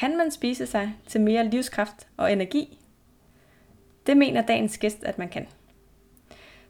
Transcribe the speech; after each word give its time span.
kan 0.00 0.16
man 0.16 0.30
spise 0.30 0.66
sig 0.66 0.96
til 1.06 1.20
mere 1.20 1.48
livskraft 1.48 2.06
og 2.16 2.32
energi? 2.32 2.78
Det 4.06 4.16
mener 4.16 4.42
dagens 4.42 4.78
gæst, 4.78 5.04
at 5.04 5.18
man 5.18 5.28
kan. 5.28 5.46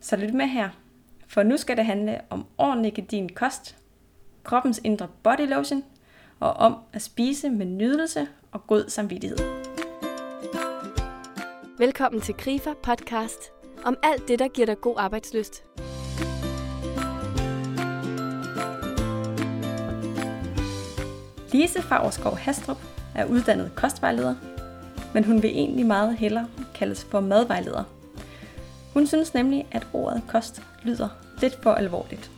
Så 0.01 0.17
lyt 0.17 0.35
med 0.35 0.47
her, 0.47 0.69
for 1.27 1.43
nu 1.43 1.57
skal 1.57 1.77
det 1.77 1.85
handle 1.85 2.21
om 2.31 2.47
ordentlig 2.59 3.11
din 3.11 3.29
kost, 3.29 3.77
kroppens 4.45 4.81
indre 4.85 5.09
body 5.23 5.49
lotion 5.49 5.85
og 6.41 6.53
om 6.53 6.77
at 6.93 7.03
spise 7.03 7.51
med 7.51 7.67
nydelse 7.67 8.29
og 8.53 8.67
god 8.67 8.89
samvittighed. 8.89 9.39
Velkommen 11.79 12.21
til 12.21 12.35
Grifer 12.35 12.75
podcast 12.83 13.53
om 13.85 13.97
alt 14.03 14.29
det, 14.29 14.39
der 14.39 14.49
giver 14.49 14.67
dig 14.67 14.81
god 14.81 14.95
arbejdsløst. 14.99 15.65
Lise 21.53 21.83
Fagerskov 21.83 22.37
Hastrup 22.37 23.00
er 23.15 23.25
uddannet 23.25 23.75
kostvejleder, 23.75 24.35
men 25.15 25.25
hun 25.25 25.43
vil 25.43 25.51
egentlig 25.51 25.87
meget 25.87 26.17
hellere 26.17 26.49
kaldes 26.75 27.05
for 27.05 27.21
madvejleder. 27.21 27.85
Hun 28.93 29.07
synes 29.07 29.35
nemlig, 29.35 29.67
at 29.73 29.87
ordet 29.93 30.23
kost 30.29 30.63
lyder 30.83 31.09
lidt 31.41 31.63
for 31.63 31.73
alvorligt. 31.73 32.31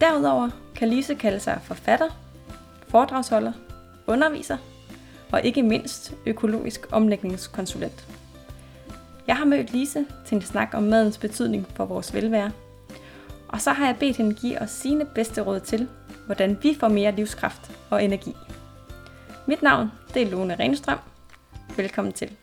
Derudover 0.00 0.50
kan 0.74 0.88
Lise 0.88 1.14
kalde 1.14 1.40
sig 1.40 1.60
forfatter, 1.62 2.08
foredragsholder, 2.88 3.52
underviser 4.06 4.56
og 5.32 5.42
ikke 5.44 5.62
mindst 5.62 6.14
økologisk 6.26 6.86
omlægningskonsulent. 6.90 8.06
Jeg 9.26 9.36
har 9.36 9.44
mødt 9.44 9.72
Lise 9.72 10.06
til 10.26 10.34
en 10.36 10.42
snak 10.42 10.68
om 10.74 10.82
madens 10.82 11.18
betydning 11.18 11.66
for 11.74 11.84
vores 11.84 12.14
velvære, 12.14 12.50
og 13.48 13.60
så 13.60 13.70
har 13.70 13.86
jeg 13.86 13.96
bedt 13.96 14.16
hende 14.16 14.34
give 14.34 14.60
os 14.60 14.70
sine 14.70 15.04
bedste 15.04 15.40
råd 15.40 15.60
til, 15.60 15.88
hvordan 16.26 16.58
vi 16.62 16.76
får 16.80 16.88
mere 16.88 17.12
livskraft 17.12 17.70
og 17.90 18.04
energi. 18.04 18.36
Mit 19.46 19.62
navn 19.62 19.90
det 20.14 20.22
er 20.22 20.30
Lone 20.30 20.54
Renstrøm. 20.58 20.98
Velkommen 21.76 22.12
til. 22.12 22.36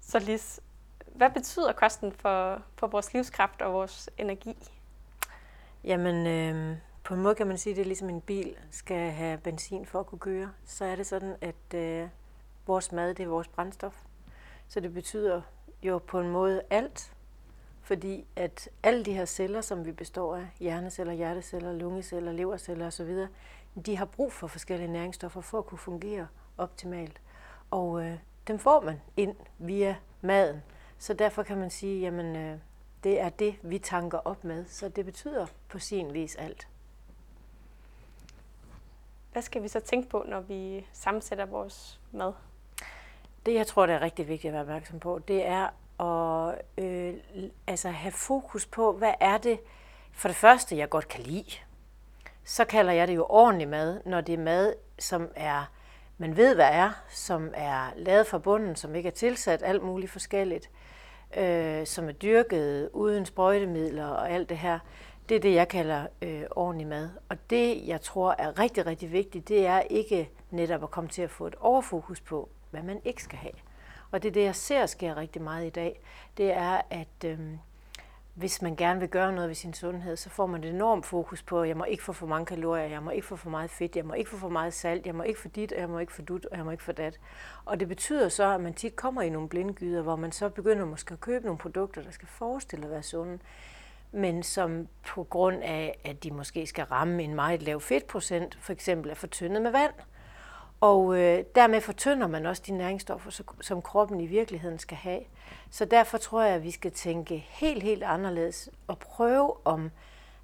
Så 0.00 0.18
Lis, 0.18 0.60
hvad 1.14 1.30
betyder 1.30 1.72
kosten 1.72 2.12
for, 2.12 2.62
for 2.76 2.86
vores 2.86 3.12
livskraft 3.14 3.62
og 3.62 3.72
vores 3.72 4.10
energi? 4.18 4.54
Jamen, 5.84 6.26
øh, 6.26 6.76
på 7.04 7.14
en 7.14 7.20
måde 7.20 7.34
kan 7.34 7.46
man 7.46 7.58
sige, 7.58 7.70
at 7.70 7.76
det 7.76 7.82
er 7.82 7.86
ligesom 7.86 8.08
en 8.08 8.20
bil 8.20 8.56
skal 8.70 9.10
have 9.10 9.38
benzin 9.38 9.86
for 9.86 10.00
at 10.00 10.06
kunne 10.06 10.18
køre. 10.18 10.52
Så 10.64 10.84
er 10.84 10.96
det 10.96 11.06
sådan, 11.06 11.36
at 11.40 11.74
øh, 11.74 12.08
vores 12.66 12.92
mad, 12.92 13.14
det 13.14 13.22
er 13.22 13.28
vores 13.28 13.48
brændstof. 13.48 14.02
Så 14.68 14.80
det 14.80 14.94
betyder 14.94 15.42
jo 15.82 15.98
på 15.98 16.20
en 16.20 16.28
måde 16.28 16.62
alt, 16.70 17.12
fordi 17.82 18.24
at 18.36 18.68
alle 18.82 19.04
de 19.04 19.12
her 19.12 19.24
celler, 19.24 19.60
som 19.60 19.86
vi 19.86 19.92
består 19.92 20.36
af, 20.36 20.46
hjerneceller, 20.60 21.12
hjerteceller, 21.12 21.72
lungeceller, 21.72 22.32
leverceller 22.32 22.86
osv., 22.86 23.26
de 23.86 23.96
har 23.96 24.04
brug 24.04 24.32
for 24.32 24.46
forskellige 24.46 24.92
næringsstoffer 24.92 25.40
for 25.40 25.58
at 25.58 25.66
kunne 25.66 25.78
fungere 25.78 26.26
optimalt. 26.58 27.20
Og 27.70 28.04
øh, 28.04 28.18
dem 28.48 28.58
får 28.58 28.80
man 28.80 29.00
ind 29.16 29.36
via 29.58 29.96
maden. 30.20 30.62
Så 30.98 31.14
derfor 31.14 31.42
kan 31.42 31.58
man 31.58 31.70
sige, 31.70 32.00
jamen 32.00 32.36
øh, 32.36 32.58
det 33.04 33.20
er 33.20 33.28
det, 33.28 33.54
vi 33.62 33.78
tanker 33.78 34.18
op 34.18 34.44
med. 34.44 34.64
Så 34.66 34.88
det 34.88 35.04
betyder 35.04 35.46
på 35.68 35.78
sin 35.78 36.14
vis 36.14 36.36
alt. 36.36 36.68
Hvad 39.32 39.42
skal 39.42 39.62
vi 39.62 39.68
så 39.68 39.80
tænke 39.80 40.08
på, 40.08 40.24
når 40.28 40.40
vi 40.40 40.86
sammensætter 40.92 41.46
vores 41.46 42.00
mad? 42.12 42.32
Det, 43.46 43.54
jeg 43.54 43.66
tror, 43.66 43.86
det 43.86 43.94
er 43.94 44.00
rigtig 44.00 44.28
vigtigt 44.28 44.48
at 44.48 44.52
være 44.52 44.62
opmærksom 44.62 45.00
på, 45.00 45.18
det 45.18 45.46
er 45.46 45.68
at 46.00 46.62
øh, 46.78 47.14
altså 47.66 47.90
have 47.90 48.12
fokus 48.12 48.66
på, 48.66 48.92
hvad 48.92 49.14
er 49.20 49.38
det 49.38 49.60
for 50.12 50.28
det 50.28 50.36
første, 50.36 50.76
jeg 50.76 50.90
godt 50.90 51.08
kan 51.08 51.22
lide. 51.22 51.56
Så 52.50 52.64
kalder 52.64 52.92
jeg 52.92 53.08
det 53.08 53.16
jo 53.16 53.26
ordentlig 53.28 53.68
mad, 53.68 54.00
når 54.06 54.20
det 54.20 54.32
er 54.32 54.38
mad, 54.38 54.74
som 54.98 55.28
er, 55.36 55.70
man 56.18 56.36
ved, 56.36 56.54
hvad 56.54 56.68
er, 56.72 56.90
som 57.08 57.50
er 57.54 57.92
lavet 57.96 58.26
fra 58.26 58.38
bunden, 58.38 58.76
som 58.76 58.94
ikke 58.94 59.06
er 59.06 59.10
tilsat 59.10 59.62
alt 59.62 59.82
muligt 59.82 60.12
forskelligt, 60.12 60.70
øh, 61.36 61.86
som 61.86 62.08
er 62.08 62.12
dyrket 62.12 62.90
uden 62.92 63.26
sprøjtemidler 63.26 64.06
og 64.06 64.30
alt 64.30 64.48
det 64.48 64.58
her. 64.58 64.78
Det 65.28 65.36
er 65.36 65.40
det, 65.40 65.54
jeg 65.54 65.68
kalder 65.68 66.06
øh, 66.22 66.42
ordentlig 66.50 66.86
mad. 66.86 67.10
Og 67.28 67.36
det, 67.50 67.86
jeg 67.86 68.00
tror 68.00 68.34
er 68.38 68.58
rigtig, 68.58 68.86
rigtig 68.86 69.12
vigtigt, 69.12 69.48
det 69.48 69.66
er 69.66 69.80
ikke 69.80 70.30
netop 70.50 70.82
at 70.82 70.90
komme 70.90 71.10
til 71.10 71.22
at 71.22 71.30
få 71.30 71.46
et 71.46 71.54
overfokus 71.60 72.20
på, 72.20 72.48
hvad 72.70 72.82
man 72.82 73.00
ikke 73.04 73.22
skal 73.22 73.38
have. 73.38 73.54
Og 74.10 74.22
det 74.22 74.28
er 74.28 74.32
det, 74.32 74.44
jeg 74.44 74.56
ser 74.56 74.86
sker 74.86 75.16
rigtig 75.16 75.42
meget 75.42 75.66
i 75.66 75.70
dag. 75.70 76.00
Det 76.36 76.52
er, 76.52 76.80
at 76.90 77.24
øh, 77.24 77.38
hvis 78.34 78.62
man 78.62 78.76
gerne 78.76 79.00
vil 79.00 79.08
gøre 79.08 79.32
noget 79.32 79.48
ved 79.48 79.54
sin 79.54 79.74
sundhed, 79.74 80.16
så 80.16 80.30
får 80.30 80.46
man 80.46 80.64
et 80.64 80.70
enormt 80.70 81.06
fokus 81.06 81.42
på, 81.42 81.62
at 81.62 81.68
jeg 81.68 81.76
må 81.76 81.84
ikke 81.84 82.02
få 82.02 82.12
for 82.12 82.26
mange 82.26 82.46
kalorier, 82.46 82.84
jeg 82.84 83.02
må 83.02 83.10
ikke 83.10 83.26
få 83.26 83.36
for 83.36 83.50
meget 83.50 83.70
fedt, 83.70 83.96
jeg 83.96 84.04
må 84.04 84.14
ikke 84.14 84.30
få 84.30 84.36
for 84.36 84.48
meget 84.48 84.74
salt, 84.74 85.06
jeg 85.06 85.14
må 85.14 85.22
ikke 85.22 85.40
få 85.40 85.48
dit, 85.48 85.72
jeg 85.76 85.88
må 85.88 85.98
ikke 85.98 86.12
få 86.12 86.22
dut, 86.22 86.46
og 86.46 86.56
jeg 86.56 86.64
må 86.64 86.70
ikke 86.70 86.82
få 86.82 86.92
dat. 86.92 87.20
Og 87.64 87.80
det 87.80 87.88
betyder 87.88 88.28
så, 88.28 88.54
at 88.54 88.60
man 88.60 88.74
tit 88.74 88.96
kommer 88.96 89.22
i 89.22 89.30
nogle 89.30 89.48
blindgyder, 89.48 90.02
hvor 90.02 90.16
man 90.16 90.32
så 90.32 90.48
begynder 90.48 90.84
måske 90.84 91.12
at 91.12 91.20
købe 91.20 91.44
nogle 91.44 91.58
produkter, 91.58 92.02
der 92.02 92.10
skal 92.10 92.28
forestille 92.28 92.84
at 92.84 92.90
være 92.90 93.02
sunde, 93.02 93.38
men 94.12 94.42
som 94.42 94.88
på 95.06 95.24
grund 95.24 95.62
af, 95.62 96.00
at 96.04 96.24
de 96.24 96.30
måske 96.30 96.66
skal 96.66 96.84
ramme 96.84 97.22
en 97.22 97.34
meget 97.34 97.62
lav 97.62 97.80
fedtprocent, 97.80 98.58
for 98.60 98.72
eksempel 98.72 99.10
er 99.10 99.14
fortyndet 99.14 99.62
med 99.62 99.70
vand. 99.70 99.92
Og 100.80 101.18
øh, 101.18 101.44
dermed 101.54 101.80
fortynder 101.80 102.26
man 102.26 102.46
også 102.46 102.62
de 102.66 102.72
næringsstoffer, 102.72 103.42
som 103.60 103.82
kroppen 103.82 104.20
i 104.20 104.26
virkeligheden 104.26 104.78
skal 104.78 104.96
have. 104.96 105.20
Så 105.70 105.84
derfor 105.84 106.18
tror 106.18 106.42
jeg, 106.42 106.54
at 106.54 106.62
vi 106.62 106.70
skal 106.70 106.92
tænke 106.92 107.46
helt, 107.48 107.82
helt 107.82 108.02
anderledes 108.02 108.68
og 108.86 108.98
prøve 108.98 109.66
om, 109.66 109.90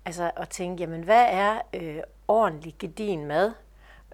altså 0.05 0.31
at 0.37 0.49
tænke, 0.49 0.83
jamen 0.83 1.03
hvad 1.03 1.27
er 1.29 1.61
øh, 1.75 1.99
ordentlig 2.29 2.75
gedin 2.79 3.27
mad? 3.27 3.53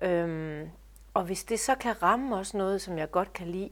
Øhm, 0.02 0.70
og 1.14 1.24
hvis 1.24 1.44
det 1.44 1.60
så 1.60 1.74
kan 1.74 2.02
ramme 2.02 2.36
også 2.36 2.56
noget, 2.56 2.82
som 2.82 2.98
jeg 2.98 3.10
godt 3.10 3.32
kan 3.32 3.46
lide, 3.46 3.70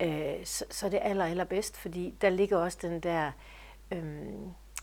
øh, 0.00 0.44
så, 0.44 0.64
så 0.70 0.86
er 0.86 0.90
det 0.90 1.00
aller, 1.02 1.24
aller 1.24 1.44
bedst, 1.44 1.76
fordi 1.76 2.14
der 2.20 2.30
ligger 2.30 2.58
også 2.58 2.78
den 2.82 3.00
der, 3.00 3.32
øh, 3.90 4.04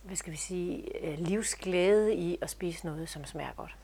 hvad 0.04 0.16
skal 0.16 0.32
vi 0.32 0.38
sige, 0.38 1.06
øh, 1.08 1.18
livsglæde 1.20 2.16
i 2.16 2.38
at 2.42 2.50
spise 2.50 2.86
noget, 2.86 3.10
som 3.10 3.26
smager 3.26 3.54
godt. 3.58 3.76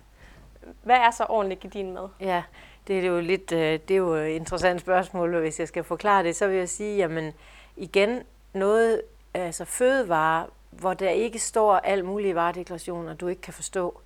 Hvad 0.83 0.95
er 0.95 1.11
så 1.11 1.25
ordentlig 1.29 1.59
gedin 1.59 1.93
mad? 1.93 2.09
Ja, 2.19 2.43
det 2.87 2.99
er 2.99 3.07
jo 3.07 3.19
lidt, 3.19 3.51
øh, 3.51 3.79
det 3.87 3.91
er 3.91 3.97
jo 3.97 4.13
et 4.13 4.29
interessant 4.29 4.81
spørgsmål, 4.81 5.35
og 5.35 5.41
hvis 5.41 5.59
jeg 5.59 5.67
skal 5.67 5.83
forklare 5.83 6.23
det, 6.23 6.35
så 6.35 6.47
vil 6.47 6.57
jeg 6.57 6.69
sige, 6.69 6.97
jamen 6.97 7.33
igen, 7.75 8.23
noget, 8.53 9.01
altså 9.33 9.65
fødevarer, 9.65 10.45
hvor 10.71 10.93
der 10.93 11.09
ikke 11.09 11.39
står 11.39 11.75
alt 11.75 12.05
mulige 12.05 12.35
varedeklarationer, 12.35 13.13
du 13.13 13.27
ikke 13.27 13.41
kan 13.41 13.53
forstå. 13.53 14.01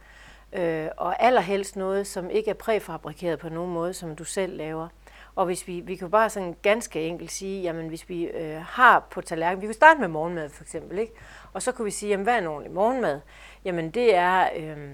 Øh, 0.53 0.87
og 0.97 1.23
allerhelst 1.23 1.75
noget, 1.75 2.07
som 2.07 2.29
ikke 2.29 2.49
er 2.49 2.53
præfabrikeret 2.53 3.39
på 3.39 3.49
nogen 3.49 3.73
måde, 3.73 3.93
som 3.93 4.15
du 4.15 4.23
selv 4.23 4.57
laver. 4.57 4.87
Og 5.35 5.45
hvis 5.45 5.67
vi, 5.67 5.79
vi 5.79 5.95
kan 5.95 6.11
bare 6.11 6.29
sådan 6.29 6.55
ganske 6.61 7.01
enkelt 7.07 7.31
sige, 7.31 7.61
jamen 7.61 7.87
hvis 7.87 8.09
vi 8.09 8.23
øh, 8.23 8.61
har 8.61 8.99
på 8.99 9.21
tallerkenen, 9.21 9.61
vi 9.61 9.67
kan 9.67 9.73
starte 9.73 9.99
med 9.99 10.07
morgenmad 10.07 10.49
for 10.49 10.63
eksempel, 10.63 10.99
ikke? 10.99 11.13
og 11.53 11.61
så 11.61 11.71
kan 11.71 11.85
vi 11.85 11.91
sige, 11.91 12.09
jamen 12.09 12.23
hvad 12.23 12.33
er 12.33 12.37
en 12.37 12.47
ordentlig 12.47 12.73
morgenmad? 12.73 13.19
Jamen 13.65 13.91
det 13.91 14.15
er, 14.15 14.49
øh, 14.55 14.89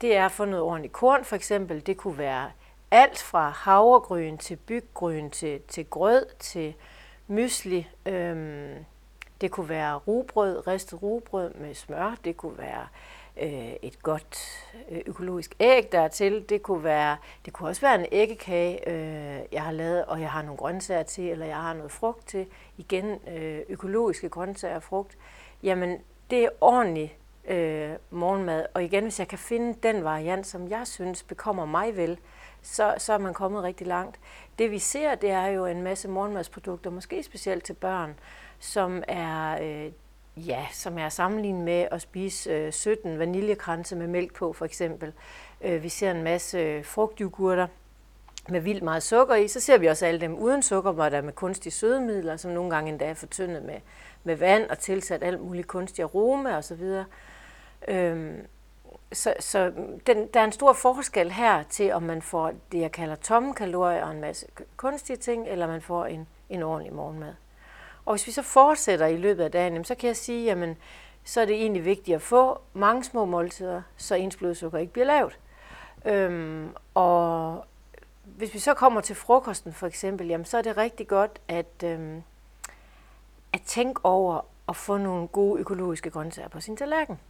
det 0.00 0.16
er 0.16 0.24
at 0.24 0.32
få 0.32 0.44
noget 0.44 0.64
ordentligt 0.64 0.92
korn 0.92 1.24
for 1.24 1.36
eksempel, 1.36 1.86
det 1.86 1.96
kunne 1.96 2.18
være 2.18 2.50
alt 2.90 3.18
fra 3.18 3.48
havregryn 3.50 4.38
til 4.38 4.56
byggryn 4.56 5.30
til, 5.30 5.60
til 5.68 5.84
grød 5.84 6.26
til 6.38 6.74
mysli. 7.26 7.88
Øhm, 8.06 8.74
det 9.40 9.50
kunne 9.50 9.68
være 9.68 9.96
rugbrød, 9.96 10.66
ristet 10.66 11.02
rugbrød 11.02 11.54
med 11.54 11.74
smør. 11.74 12.16
Det 12.24 12.36
kunne 12.36 12.58
være 12.58 12.86
øh, 13.36 13.72
et 13.82 14.02
godt 14.02 14.38
øh, 14.90 15.00
økologisk 15.06 15.54
æg 15.60 15.92
dertil. 15.92 16.44
Det 16.48 16.62
kunne, 16.62 16.84
være, 16.84 17.16
det 17.44 17.52
kunne 17.52 17.68
også 17.68 17.80
være 17.80 17.94
en 17.94 18.06
æggekage, 18.12 18.88
øh, 18.88 19.40
jeg 19.52 19.62
har 19.62 19.72
lavet, 19.72 20.04
og 20.04 20.20
jeg 20.20 20.30
har 20.30 20.42
nogle 20.42 20.56
grøntsager 20.56 21.02
til, 21.02 21.28
eller 21.28 21.46
jeg 21.46 21.56
har 21.56 21.74
noget 21.74 21.92
frugt 21.92 22.28
til. 22.28 22.46
Igen 22.76 23.18
øh, 23.28 23.60
økologiske 23.68 24.28
grøntsager 24.28 24.76
og 24.76 24.82
frugt. 24.82 25.18
Jamen, 25.62 25.98
det 26.30 26.44
er 26.44 26.48
ordentlig 26.60 27.18
øh, 27.48 27.90
morgenmad. 28.10 28.66
Og 28.74 28.84
igen, 28.84 29.02
hvis 29.02 29.18
jeg 29.18 29.28
kan 29.28 29.38
finde 29.38 29.78
den 29.82 30.04
variant, 30.04 30.46
som 30.46 30.68
jeg 30.68 30.86
synes 30.86 31.22
bekommer 31.22 31.64
mig 31.64 31.96
vel, 31.96 32.18
så, 32.62 32.94
så 32.98 33.12
er 33.12 33.18
man 33.18 33.34
kommet 33.34 33.62
rigtig 33.62 33.86
langt. 33.86 34.20
Det 34.58 34.70
vi 34.70 34.78
ser, 34.78 35.14
det 35.14 35.30
er 35.30 35.46
jo 35.46 35.66
en 35.66 35.82
masse 35.82 36.08
morgenmadsprodukter, 36.08 36.90
måske 36.90 37.22
specielt 37.22 37.64
til 37.64 37.74
børn, 37.74 38.14
som 38.58 39.02
er, 39.08 39.58
øh, 39.62 39.92
ja, 40.48 40.66
som 40.72 40.98
er 40.98 41.08
sammenlignet 41.08 41.64
med 41.64 41.88
at 41.90 42.02
spise 42.02 42.50
øh, 42.50 42.72
17 42.72 43.18
vaniljekranse 43.18 43.96
med 43.96 44.06
mælk 44.06 44.34
på, 44.34 44.52
for 44.52 44.64
eksempel. 44.64 45.12
Øh, 45.60 45.82
vi 45.82 45.88
ser 45.88 46.10
en 46.10 46.22
masse 46.22 46.82
frugtjogurter 46.84 47.66
med 48.48 48.60
vildt 48.60 48.82
meget 48.82 49.02
sukker 49.02 49.34
i. 49.34 49.48
Så 49.48 49.60
ser 49.60 49.78
vi 49.78 49.86
også 49.86 50.06
alle 50.06 50.20
dem 50.20 50.34
uden 50.34 50.62
sukker, 50.62 50.92
hvor 50.92 51.08
der 51.08 51.16
er 51.16 51.22
med 51.22 51.32
kunstige 51.32 51.72
sødemidler, 51.72 52.36
som 52.36 52.50
nogle 52.50 52.70
gange 52.70 52.90
endda 52.90 53.04
er 53.04 53.14
fortyndet 53.14 53.62
med, 53.62 53.80
med 54.24 54.36
vand 54.36 54.70
og 54.70 54.78
tilsat 54.78 55.22
alt 55.22 55.40
muligt 55.40 55.66
kunstig 55.66 56.02
aroma 56.02 56.56
osv. 56.56 57.02
Øhm, 57.88 58.46
så, 59.12 59.34
så 59.40 59.72
den, 60.06 60.26
der 60.34 60.40
er 60.40 60.44
en 60.44 60.52
stor 60.52 60.72
forskel 60.72 61.32
her 61.32 61.62
til, 61.62 61.92
om 61.92 62.02
man 62.02 62.22
får 62.22 62.52
det, 62.72 62.80
jeg 62.80 62.92
kalder 62.92 63.14
tomme 63.14 63.54
kalorier 63.54 64.04
og 64.04 64.10
en 64.10 64.20
masse 64.20 64.46
kunstige 64.76 65.16
ting, 65.16 65.48
eller 65.48 65.66
man 65.66 65.80
får 65.80 66.06
en, 66.06 66.26
en 66.48 66.62
ordentlig 66.62 66.94
morgenmad. 66.94 67.34
Og 68.04 68.14
hvis 68.14 68.26
vi 68.26 68.32
så 68.32 68.42
fortsætter 68.42 69.06
i 69.06 69.16
løbet 69.16 69.44
af 69.44 69.50
dagen, 69.50 69.84
så 69.84 69.94
kan 69.94 70.06
jeg 70.06 70.16
sige, 70.16 70.44
jamen, 70.44 70.76
så 71.24 71.40
er 71.40 71.44
det 71.44 71.54
egentlig 71.54 71.84
vigtigt 71.84 72.14
at 72.14 72.22
få 72.22 72.60
mange 72.72 73.04
små 73.04 73.24
måltider, 73.24 73.82
så 73.96 74.14
ens 74.14 74.36
blodsukker 74.36 74.78
ikke 74.78 74.92
bliver 74.92 75.06
lavt. 75.06 75.38
Øhm, 76.04 76.68
og 76.94 77.64
hvis 78.24 78.54
vi 78.54 78.58
så 78.58 78.74
kommer 78.74 79.00
til 79.00 79.16
frokosten 79.16 79.72
for 79.72 79.86
eksempel, 79.86 80.26
jamen, 80.26 80.44
så 80.44 80.58
er 80.58 80.62
det 80.62 80.76
rigtig 80.76 81.08
godt 81.08 81.40
at, 81.48 81.82
øhm, 81.84 82.22
at 83.52 83.62
tænke 83.66 84.00
over 84.04 84.40
at 84.68 84.76
få 84.76 84.96
nogle 84.96 85.28
gode 85.28 85.60
økologiske 85.60 86.10
grøntsager 86.10 86.48
på 86.48 86.60
sin 86.60 86.76
tallerken. 86.76 87.20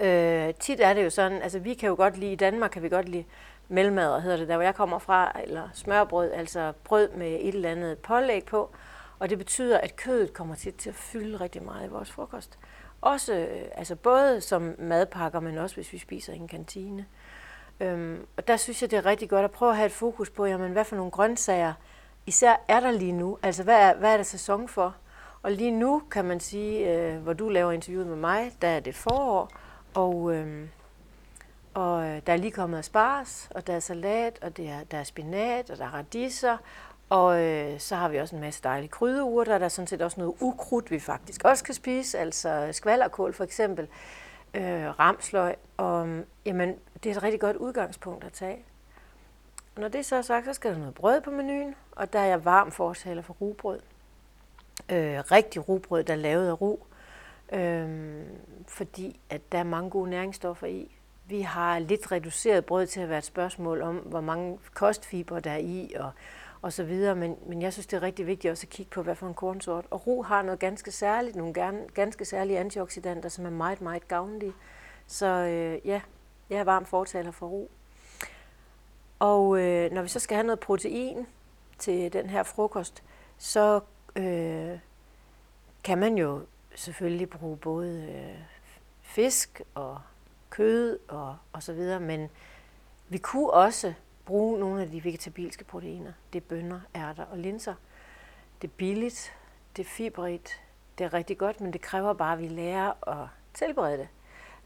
Øh, 0.00 0.54
tit 0.54 0.80
er 0.80 0.94
det 0.94 1.04
jo 1.04 1.10
sådan, 1.10 1.42
altså 1.42 1.58
vi 1.58 1.74
kan 1.74 1.88
jo 1.88 1.94
godt 1.94 2.16
lide, 2.16 2.32
i 2.32 2.36
Danmark 2.36 2.70
kan 2.70 2.82
vi 2.82 2.88
godt 2.88 3.08
lide 3.08 3.24
mellemad, 3.68 4.20
hedder 4.20 4.36
det 4.36 4.48
der, 4.48 4.54
hvor 4.54 4.64
jeg 4.64 4.74
kommer 4.74 4.98
fra, 4.98 5.40
eller 5.44 5.68
smørbrød, 5.74 6.32
altså 6.32 6.72
brød 6.84 7.08
med 7.08 7.38
et 7.40 7.54
eller 7.54 7.70
andet 7.70 7.98
pålæg 7.98 8.44
på. 8.44 8.70
Og 9.18 9.30
det 9.30 9.38
betyder, 9.38 9.78
at 9.78 9.96
kødet 9.96 10.32
kommer 10.32 10.54
tit 10.54 10.74
til 10.74 10.88
at 10.88 10.94
fylde 10.94 11.36
rigtig 11.36 11.62
meget 11.62 11.86
i 11.86 11.90
vores 11.90 12.10
frokost. 12.10 12.58
Også, 13.00 13.34
øh, 13.34 13.62
altså 13.74 13.96
både 13.96 14.40
som 14.40 14.74
madpakker, 14.78 15.40
men 15.40 15.58
også 15.58 15.76
hvis 15.76 15.92
vi 15.92 15.98
spiser 15.98 16.32
i 16.32 16.36
en 16.36 16.48
kantine. 16.48 17.06
Øhm, 17.80 18.26
og 18.36 18.48
der 18.48 18.56
synes 18.56 18.82
jeg, 18.82 18.90
det 18.90 18.96
er 18.96 19.06
rigtig 19.06 19.28
godt 19.28 19.44
at 19.44 19.50
prøve 19.50 19.70
at 19.70 19.76
have 19.76 19.86
et 19.86 19.92
fokus 19.92 20.30
på, 20.30 20.46
jamen, 20.46 20.72
hvad 20.72 20.84
for 20.84 20.96
nogle 20.96 21.10
grøntsager 21.10 21.72
især 22.26 22.64
er 22.68 22.80
der 22.80 22.90
lige 22.90 23.12
nu? 23.12 23.38
Altså, 23.42 23.62
hvad 23.62 23.76
er, 23.76 23.94
hvad 23.94 24.12
er 24.12 24.16
der 24.16 24.24
sæson 24.24 24.68
for? 24.68 24.96
Og 25.42 25.52
lige 25.52 25.70
nu 25.70 26.02
kan 26.10 26.24
man 26.24 26.40
sige, 26.40 26.92
øh, 26.92 27.22
hvor 27.22 27.32
du 27.32 27.48
laver 27.48 27.72
interviewet 27.72 28.06
med 28.06 28.16
mig, 28.16 28.52
der 28.62 28.68
er 28.68 28.80
det 28.80 28.94
forår, 28.94 29.50
Øhm, 29.96 30.02
og, 30.02 30.34
øh, 30.34 30.68
og 31.74 32.26
der 32.26 32.32
er 32.32 32.36
lige 32.36 32.50
kommet 32.50 32.84
spars, 32.84 33.48
og 33.54 33.66
der 33.66 33.74
er 33.74 33.80
salat, 33.80 34.38
og 34.42 34.56
det 34.56 34.68
er, 34.68 34.84
der 34.84 34.98
er 34.98 35.04
spinat, 35.04 35.70
og 35.70 35.78
der 35.78 35.84
er 35.84 35.94
radiser, 35.94 36.56
og 37.08 37.42
øh, 37.42 37.80
så 37.80 37.96
har 37.96 38.08
vi 38.08 38.18
også 38.18 38.36
en 38.36 38.40
masse 38.40 38.62
dejlige 38.62 38.88
krydderurter. 38.88 39.58
Der 39.58 39.64
er 39.64 39.68
sådan 39.68 39.86
set 39.86 40.02
også 40.02 40.20
noget 40.20 40.34
ukrudt, 40.40 40.90
vi 40.90 40.98
faktisk 40.98 41.44
også 41.44 41.64
kan 41.64 41.74
spise, 41.74 42.18
altså 42.18 42.68
skvallerkål 42.72 43.32
for 43.32 43.44
eksempel, 43.44 43.88
øh, 44.54 44.98
ramsløg. 44.98 45.54
Og 45.76 46.08
øhm, 46.08 46.24
jamen, 46.46 46.76
det 47.02 47.10
er 47.12 47.16
et 47.16 47.22
rigtig 47.22 47.40
godt 47.40 47.56
udgangspunkt 47.56 48.24
at 48.24 48.32
tage. 48.32 48.64
Og 49.74 49.80
når 49.80 49.88
det 49.88 50.06
så 50.06 50.16
er 50.16 50.22
sagt, 50.22 50.46
så 50.46 50.52
skal 50.52 50.72
der 50.72 50.78
noget 50.78 50.94
brød 50.94 51.20
på 51.20 51.30
menuen, 51.30 51.74
og 51.92 52.12
der 52.12 52.18
er 52.18 52.26
jeg 52.26 52.44
varm 52.44 52.70
fortaler 52.70 53.22
for 53.22 53.36
rugbrød. 53.40 53.80
Øh, 54.88 55.18
rigtig 55.30 55.68
rugbrød, 55.68 56.04
der 56.04 56.12
er 56.12 56.18
lavet 56.18 56.48
af 56.48 56.60
rug, 56.60 56.86
øh, 57.52 58.22
fordi 58.68 59.20
at 59.30 59.52
der 59.52 59.58
er 59.58 59.64
mange 59.64 59.90
gode 59.90 60.10
næringsstoffer 60.10 60.66
i. 60.66 60.96
Vi 61.26 61.40
har 61.40 61.78
lidt 61.78 62.12
reduceret 62.12 62.64
brød 62.64 62.86
til 62.86 63.00
at 63.00 63.08
være 63.08 63.18
et 63.18 63.24
spørgsmål 63.24 63.82
om, 63.82 63.96
hvor 63.96 64.20
mange 64.20 64.58
kostfiber 64.74 65.40
der 65.40 65.50
er 65.50 65.58
i, 65.58 65.92
og 65.96 66.10
og 66.64 66.72
så 66.72 66.84
videre. 66.84 67.16
Men, 67.16 67.36
men 67.46 67.62
jeg 67.62 67.72
synes, 67.72 67.86
det 67.86 67.96
er 67.96 68.02
rigtig 68.02 68.26
vigtigt 68.26 68.50
også 68.50 68.64
at 68.64 68.70
kigge 68.70 68.90
på, 68.90 69.02
hvad 69.02 69.14
for 69.14 69.26
en 69.26 69.34
kornsort. 69.34 69.86
Og 69.90 70.06
ro 70.06 70.22
har 70.22 70.42
noget 70.42 70.60
ganske 70.60 70.92
særligt, 70.92 71.36
nogle 71.36 71.54
gerne, 71.54 71.80
ganske 71.94 72.24
særlige 72.24 72.58
antioxidanter, 72.58 73.28
som 73.28 73.46
er 73.46 73.50
meget, 73.50 73.80
meget 73.80 74.08
gavnlige. 74.08 74.52
Så 75.06 75.26
øh, 75.26 75.86
ja, 75.86 76.00
jeg 76.50 76.58
er 76.58 76.64
varm 76.64 76.84
fortaler 76.84 77.30
for 77.30 77.46
ro. 77.46 77.70
Og 79.18 79.60
øh, 79.60 79.92
når 79.92 80.02
vi 80.02 80.08
så 80.08 80.20
skal 80.20 80.34
have 80.34 80.46
noget 80.46 80.60
protein 80.60 81.26
til 81.78 82.12
den 82.12 82.30
her 82.30 82.42
frokost, 82.42 83.02
så 83.38 83.80
øh, 84.16 84.78
kan 85.84 85.98
man 85.98 86.18
jo 86.18 86.40
selvfølgelig 86.74 87.30
bruge 87.30 87.56
både 87.56 88.02
øh, 88.02 88.42
fisk 89.02 89.62
og 89.74 90.00
kød 90.50 90.98
og, 91.08 91.36
og 91.52 91.62
så 91.62 91.72
videre, 91.72 92.00
men 92.00 92.30
vi 93.08 93.18
kunne 93.18 93.50
også 93.50 93.94
bruge 94.24 94.58
nogle 94.58 94.82
af 94.82 94.90
de 94.90 95.04
vegetabilske 95.04 95.64
proteiner. 95.64 96.12
Det 96.32 96.40
er 96.40 96.46
bønner, 96.48 96.80
ærter 96.96 97.24
og 97.24 97.38
linser. 97.38 97.74
Det 98.62 98.68
er 98.68 98.72
billigt, 98.76 99.32
det 99.76 99.84
er 99.84 99.88
fibrigt, 99.88 100.62
det 100.98 101.04
er 101.04 101.14
rigtig 101.14 101.38
godt, 101.38 101.60
men 101.60 101.72
det 101.72 101.80
kræver 101.80 102.12
bare, 102.12 102.32
at 102.32 102.38
vi 102.38 102.48
lærer 102.48 103.08
at 103.08 103.28
tilberede 103.54 103.98
det. 103.98 104.08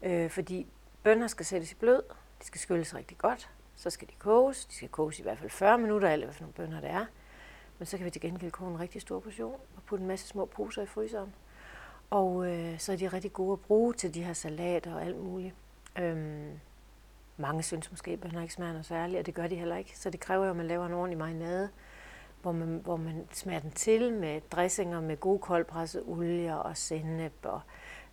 Øh, 0.03 0.29
fordi 0.29 0.67
bønner 1.03 1.27
skal 1.27 1.45
sættes 1.45 1.71
i 1.71 1.75
blød, 1.75 2.03
de 2.41 2.45
skal 2.45 2.61
skylles 2.61 2.95
rigtig 2.95 3.17
godt, 3.17 3.49
så 3.75 3.89
skal 3.89 4.07
de 4.07 4.13
koges. 4.19 4.65
De 4.65 4.75
skal 4.75 4.89
koges 4.89 5.19
i 5.19 5.21
hvert 5.21 5.39
fald 5.39 5.49
40 5.49 5.77
minutter, 5.77 6.09
eller 6.09 6.25
hvad 6.25 6.33
for 6.33 6.41
nogle 6.41 6.53
bønner 6.53 6.81
det 6.81 6.89
er. 6.89 7.05
Men 7.77 7.85
så 7.85 7.97
kan 7.97 8.05
vi 8.05 8.09
til 8.09 8.21
gengæld 8.21 8.51
koge 8.51 8.71
en 8.71 8.79
rigtig 8.79 9.01
stor 9.01 9.19
portion 9.19 9.59
og 9.75 9.83
putte 9.85 10.01
en 10.01 10.07
masse 10.07 10.27
små 10.27 10.45
poser 10.45 10.81
i 10.81 10.85
fryseren. 10.85 11.33
Og 12.09 12.47
øh, 12.47 12.79
så 12.79 12.91
er 12.91 12.95
de 12.95 13.07
rigtig 13.07 13.33
gode 13.33 13.53
at 13.53 13.59
bruge 13.59 13.93
til 13.93 14.13
de 14.13 14.23
her 14.23 14.33
salater 14.33 14.95
og 14.95 15.01
alt 15.01 15.23
muligt. 15.23 15.55
Øhm, 15.99 16.59
mange 17.37 17.63
synes 17.63 17.91
måske, 17.91 18.11
at 18.11 18.21
bønner 18.21 18.41
ikke 18.41 18.53
smager 18.53 18.71
noget 18.71 18.85
særligt, 18.85 19.19
og 19.19 19.25
det 19.25 19.33
gør 19.33 19.47
de 19.47 19.55
heller 19.55 19.75
ikke. 19.75 19.97
Så 19.99 20.09
det 20.09 20.19
kræver 20.19 20.45
jo, 20.45 20.49
at 20.49 20.57
man 20.57 20.67
laver 20.67 20.85
en 20.85 20.93
ordentlig 20.93 21.17
marinade, 21.17 21.69
hvor 22.41 22.51
man, 22.51 22.81
hvor 22.83 22.95
man 22.95 23.27
smager 23.31 23.59
den 23.59 23.71
til 23.71 24.13
med 24.13 24.41
dressinger 24.51 25.01
med 25.01 25.17
god 25.17 25.39
koldpresset 25.39 26.03
olie 26.07 26.57
og 26.57 26.77
sennep 26.77 27.33
og 27.43 27.61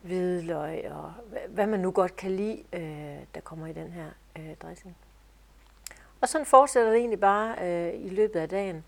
hvidløg 0.03 0.91
og 0.91 1.13
hvad 1.49 1.67
man 1.67 1.81
nu 1.81 1.91
godt 1.91 2.17
kan 2.17 2.31
lide, 2.31 2.63
øh, 2.73 3.19
der 3.35 3.41
kommer 3.45 3.67
i 3.67 3.73
den 3.73 3.93
her 3.93 4.07
øh, 4.39 4.57
dressing. 4.63 4.97
Og 6.21 6.29
sådan 6.29 6.47
fortsætter 6.47 6.91
det 6.91 6.99
egentlig 6.99 7.21
bare 7.21 7.57
øh, 7.63 8.07
i 8.07 8.09
løbet 8.09 8.41
af 8.41 8.49
dagen. 8.49 8.85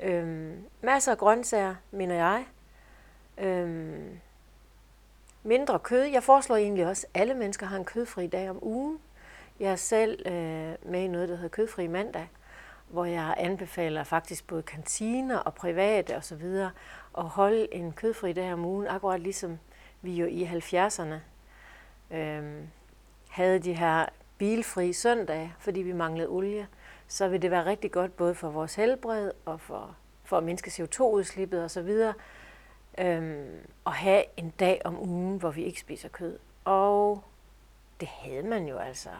Øh, 0.00 0.54
masser 0.80 1.12
af 1.12 1.18
grøntsager, 1.18 1.74
mener 1.90 2.14
jeg. 2.14 2.46
Øh, 3.38 4.00
mindre 5.42 5.78
kød. 5.78 6.02
Jeg 6.02 6.22
foreslår 6.22 6.56
egentlig 6.56 6.86
også, 6.86 7.06
at 7.14 7.20
alle 7.20 7.34
mennesker 7.34 7.66
har 7.66 7.76
en 7.76 7.84
kødfri 7.84 8.26
dag 8.26 8.50
om 8.50 8.58
ugen. 8.62 8.98
Jeg 9.60 9.72
er 9.72 9.76
selv 9.76 10.26
øh, 10.26 10.74
med 10.82 11.00
i 11.00 11.08
noget, 11.08 11.28
der 11.28 11.34
hedder 11.34 11.48
Kødfri 11.48 11.86
Mandag, 11.86 12.28
hvor 12.88 13.04
jeg 13.04 13.34
anbefaler 13.36 14.04
faktisk 14.04 14.46
både 14.46 14.62
kantiner 14.62 15.38
og 15.38 15.54
private 15.54 16.16
osv. 16.16 16.44
at 17.18 17.24
holde 17.24 17.74
en 17.74 17.92
kødfri 17.92 18.32
dag 18.32 18.52
om 18.52 18.64
ugen, 18.64 18.86
akkurat 18.86 19.20
ligesom 19.20 19.58
vi 20.02 20.12
jo 20.12 20.26
i 20.26 20.44
70'erne 20.44 21.14
øh, 22.16 22.62
havde 23.28 23.58
de 23.58 23.74
her 23.74 24.06
bilfri 24.38 24.92
søndage, 24.92 25.54
fordi 25.58 25.82
vi 25.82 25.92
manglede 25.92 26.28
olie, 26.28 26.66
så 27.06 27.28
vil 27.28 27.42
det 27.42 27.50
være 27.50 27.64
rigtig 27.64 27.92
godt 27.92 28.16
både 28.16 28.34
for 28.34 28.50
vores 28.50 28.74
helbred 28.74 29.30
og 29.44 29.60
for, 29.60 29.96
for 30.24 30.38
at 30.38 30.44
mindske 30.44 30.70
CO2-udslippet 30.70 31.64
osv., 31.64 32.12
øhm, 32.98 33.66
at 33.86 33.92
have 33.92 34.24
en 34.36 34.50
dag 34.50 34.80
om 34.84 35.00
ugen, 35.00 35.38
hvor 35.38 35.50
vi 35.50 35.64
ikke 35.64 35.80
spiser 35.80 36.08
kød. 36.08 36.38
Og 36.64 37.24
det 38.00 38.08
havde 38.08 38.42
man 38.42 38.68
jo 38.68 38.78
altså 38.78 39.10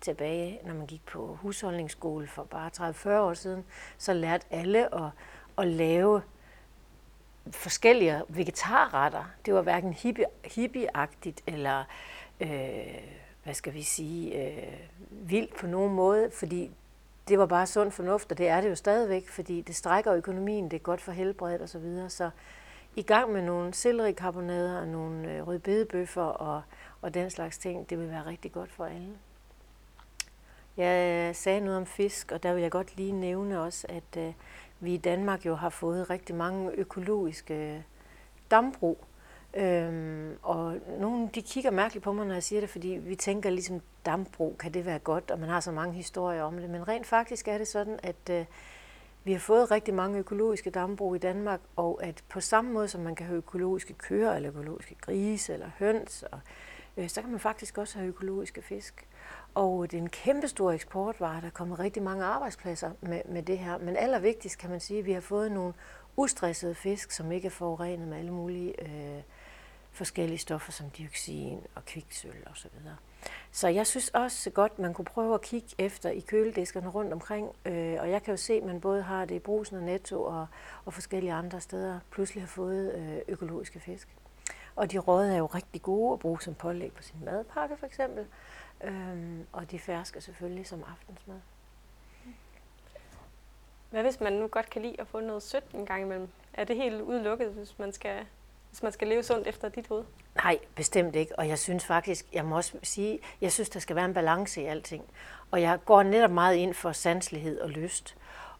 tilbage, 0.00 0.60
når 0.64 0.74
man 0.74 0.86
gik 0.86 1.06
på 1.06 1.38
husholdningsskole 1.42 2.26
for 2.26 2.44
bare 2.44 2.70
30-40 2.76 3.08
år 3.08 3.34
siden, 3.34 3.64
så 3.98 4.12
lærte 4.12 4.46
alle 4.50 4.94
at, 4.94 5.10
at 5.58 5.66
lave 5.66 6.22
forskellige 7.50 8.22
vegetarretter. 8.28 9.24
Det 9.46 9.54
var 9.54 9.62
hverken 9.62 9.92
hippie, 9.92 10.24
hippieagtigt 10.44 11.42
eller, 11.46 11.84
øh, 12.40 12.48
hvad 13.44 13.54
skal 13.54 13.74
vi 13.74 13.82
sige, 13.82 14.46
øh, 14.46 14.78
vildt 15.10 15.56
på 15.56 15.66
nogen 15.66 15.94
måde, 15.94 16.30
fordi 16.30 16.70
det 17.28 17.38
var 17.38 17.46
bare 17.46 17.66
sund 17.66 17.90
fornuft, 17.90 18.32
og 18.32 18.38
det 18.38 18.48
er 18.48 18.60
det 18.60 18.70
jo 18.70 18.74
stadigvæk, 18.74 19.28
fordi 19.28 19.60
det 19.60 19.76
strækker 19.76 20.14
økonomien, 20.14 20.70
det 20.70 20.76
er 20.76 20.80
godt 20.80 21.00
for 21.00 21.12
helbredet 21.12 21.62
osv. 21.62 21.68
Så, 21.68 21.78
videre. 21.78 22.10
så 22.10 22.30
i 22.96 23.02
gang 23.02 23.32
med 23.32 23.42
nogle 23.42 23.74
sellerikarbonader 23.74 24.80
og 24.80 24.88
nogle 24.88 25.32
øh, 25.32 25.46
rødbedebøffer 25.46 26.22
og, 26.22 26.62
og 27.00 27.14
den 27.14 27.30
slags 27.30 27.58
ting, 27.58 27.90
det 27.90 27.98
vil 27.98 28.10
være 28.10 28.26
rigtig 28.26 28.52
godt 28.52 28.72
for 28.72 28.84
alle. 28.84 29.12
Jeg 30.76 31.28
øh, 31.28 31.34
sagde 31.34 31.60
noget 31.60 31.76
om 31.76 31.86
fisk, 31.86 32.32
og 32.32 32.42
der 32.42 32.54
vil 32.54 32.62
jeg 32.62 32.70
godt 32.70 32.96
lige 32.96 33.12
nævne 33.12 33.60
også, 33.60 33.86
at 33.88 34.18
øh, 34.18 34.32
vi 34.80 34.94
i 34.94 34.96
Danmark 34.96 35.46
jo 35.46 35.54
har 35.54 35.68
fået 35.68 36.10
rigtig 36.10 36.34
mange 36.34 36.70
økologiske 36.72 37.74
øh, 37.74 37.80
dambrug. 38.50 39.04
Øhm, 39.54 40.38
og 40.42 40.76
nogle 40.98 41.30
de 41.34 41.42
kigger 41.42 41.70
mærkeligt 41.70 42.04
på 42.04 42.12
mig, 42.12 42.26
når 42.26 42.34
jeg 42.34 42.42
siger 42.42 42.60
det, 42.60 42.70
fordi 42.70 42.88
vi 42.88 43.14
tænker 43.14 43.50
ligesom, 43.50 43.80
dambrug, 44.06 44.58
kan 44.58 44.74
det 44.74 44.86
være 44.86 44.98
godt, 44.98 45.30
og 45.30 45.38
man 45.38 45.48
har 45.48 45.60
så 45.60 45.72
mange 45.72 45.94
historier 45.94 46.42
om 46.42 46.56
det. 46.56 46.70
Men 46.70 46.88
rent 46.88 47.06
faktisk 47.06 47.48
er 47.48 47.58
det 47.58 47.68
sådan, 47.68 47.98
at 48.02 48.30
øh, 48.30 48.44
vi 49.24 49.32
har 49.32 49.40
fået 49.40 49.70
rigtig 49.70 49.94
mange 49.94 50.18
økologiske 50.18 50.70
dambrug 50.70 51.16
i 51.16 51.18
Danmark, 51.18 51.60
og 51.76 52.04
at 52.04 52.24
på 52.28 52.40
samme 52.40 52.72
måde 52.72 52.88
som 52.88 53.00
man 53.00 53.14
kan 53.14 53.26
have 53.26 53.36
økologiske 53.36 53.94
køer, 53.94 54.32
eller 54.32 54.50
økologiske 54.50 54.96
grise, 55.00 55.52
eller 55.52 55.70
høns, 55.78 56.22
og, 56.22 56.40
øh, 56.96 57.08
så 57.08 57.20
kan 57.20 57.30
man 57.30 57.40
faktisk 57.40 57.78
også 57.78 57.98
have 57.98 58.08
økologiske 58.08 58.62
fisk. 58.62 59.08
Og 59.54 59.90
det 59.90 59.98
er 59.98 60.02
en 60.02 60.08
kæmpe 60.08 60.48
stor 60.48 60.72
eksportvare, 60.72 61.40
der 61.40 61.50
kommer 61.50 61.78
rigtig 61.78 62.02
mange 62.02 62.24
arbejdspladser 62.24 62.90
med, 63.00 63.22
med 63.28 63.42
det 63.42 63.58
her. 63.58 63.78
Men 63.78 63.96
allervigtigst 63.96 64.58
kan 64.58 64.70
man 64.70 64.80
sige, 64.80 64.98
at 64.98 65.06
vi 65.06 65.12
har 65.12 65.20
fået 65.20 65.52
nogle 65.52 65.74
ustressede 66.16 66.74
fisk, 66.74 67.10
som 67.10 67.32
ikke 67.32 67.46
er 67.46 67.50
forurenet 67.50 68.08
med 68.08 68.18
alle 68.18 68.30
mulige 68.30 68.82
øh, 68.82 69.22
forskellige 69.90 70.38
stoffer 70.38 70.72
som 70.72 70.90
dioxin 70.90 71.60
og 71.74 71.84
kviksøl 71.84 72.46
osv. 72.46 72.54
Så, 72.54 72.68
videre 72.78 72.96
så 73.50 73.68
jeg 73.68 73.86
synes 73.86 74.08
også 74.08 74.50
godt, 74.50 74.78
man 74.78 74.94
kunne 74.94 75.04
prøve 75.04 75.34
at 75.34 75.42
kigge 75.42 75.68
efter 75.78 76.10
i 76.10 76.20
kølediskerne 76.20 76.88
rundt 76.88 77.12
omkring. 77.12 77.56
Øh, 77.64 77.96
og 78.00 78.10
jeg 78.10 78.22
kan 78.22 78.32
jo 78.32 78.36
se, 78.36 78.52
at 78.52 78.64
man 78.64 78.80
både 78.80 79.02
har 79.02 79.24
det 79.24 79.34
i 79.34 79.38
Brusen 79.38 79.76
og 79.76 79.82
Netto 79.82 80.22
og, 80.22 80.46
og 80.84 80.94
forskellige 80.94 81.32
andre 81.32 81.60
steder, 81.60 81.98
pludselig 82.10 82.42
har 82.42 82.48
fået 82.48 82.94
øh, 82.94 83.18
økologiske 83.28 83.80
fisk. 83.80 84.08
Og 84.76 84.92
de 84.92 84.98
røde 84.98 85.34
er 85.34 85.38
jo 85.38 85.46
rigtig 85.46 85.82
gode 85.82 86.12
at 86.12 86.18
bruge 86.18 86.42
som 86.42 86.54
pålæg 86.54 86.92
på 86.92 87.02
sin 87.02 87.24
madpakke 87.24 87.76
for 87.76 87.86
eksempel. 87.86 88.26
Øhm, 88.84 89.46
og 89.52 89.70
de 89.70 89.78
ferske 89.78 90.20
selvfølgelig 90.20 90.66
som 90.66 90.84
aftensmad. 90.90 91.40
Hvad 93.90 94.02
hvis 94.02 94.20
man 94.20 94.32
nu 94.32 94.46
godt 94.46 94.70
kan 94.70 94.82
lide 94.82 95.00
at 95.00 95.06
få 95.06 95.20
noget 95.20 95.42
sødt 95.42 95.64
en 95.74 95.86
gang 95.86 96.02
imellem? 96.02 96.28
Er 96.52 96.64
det 96.64 96.76
helt 96.76 97.00
udelukket, 97.00 97.48
hvis 97.48 97.78
man 97.78 97.92
skal 97.92 98.26
hvis 98.72 98.82
man 98.82 98.92
skal 98.92 99.08
leve 99.08 99.22
sundt 99.22 99.46
efter 99.46 99.68
dit 99.68 99.88
hoved? 99.88 100.04
Nej, 100.34 100.58
bestemt 100.74 101.16
ikke. 101.16 101.38
Og 101.38 101.48
jeg 101.48 101.58
synes 101.58 101.84
faktisk, 101.84 102.26
jeg 102.32 102.44
må 102.44 102.56
også 102.56 102.78
sige, 102.82 103.18
jeg 103.40 103.52
synes, 103.52 103.68
der 103.70 103.80
skal 103.80 103.96
være 103.96 104.04
en 104.04 104.14
balance 104.14 104.62
i 104.62 104.64
alting. 104.64 105.04
Og 105.50 105.62
jeg 105.62 105.78
går 105.84 106.02
netop 106.02 106.30
meget 106.30 106.56
ind 106.56 106.74
for 106.74 106.92
sanselighed 106.92 107.60
og 107.60 107.70
lyst. 107.70 108.16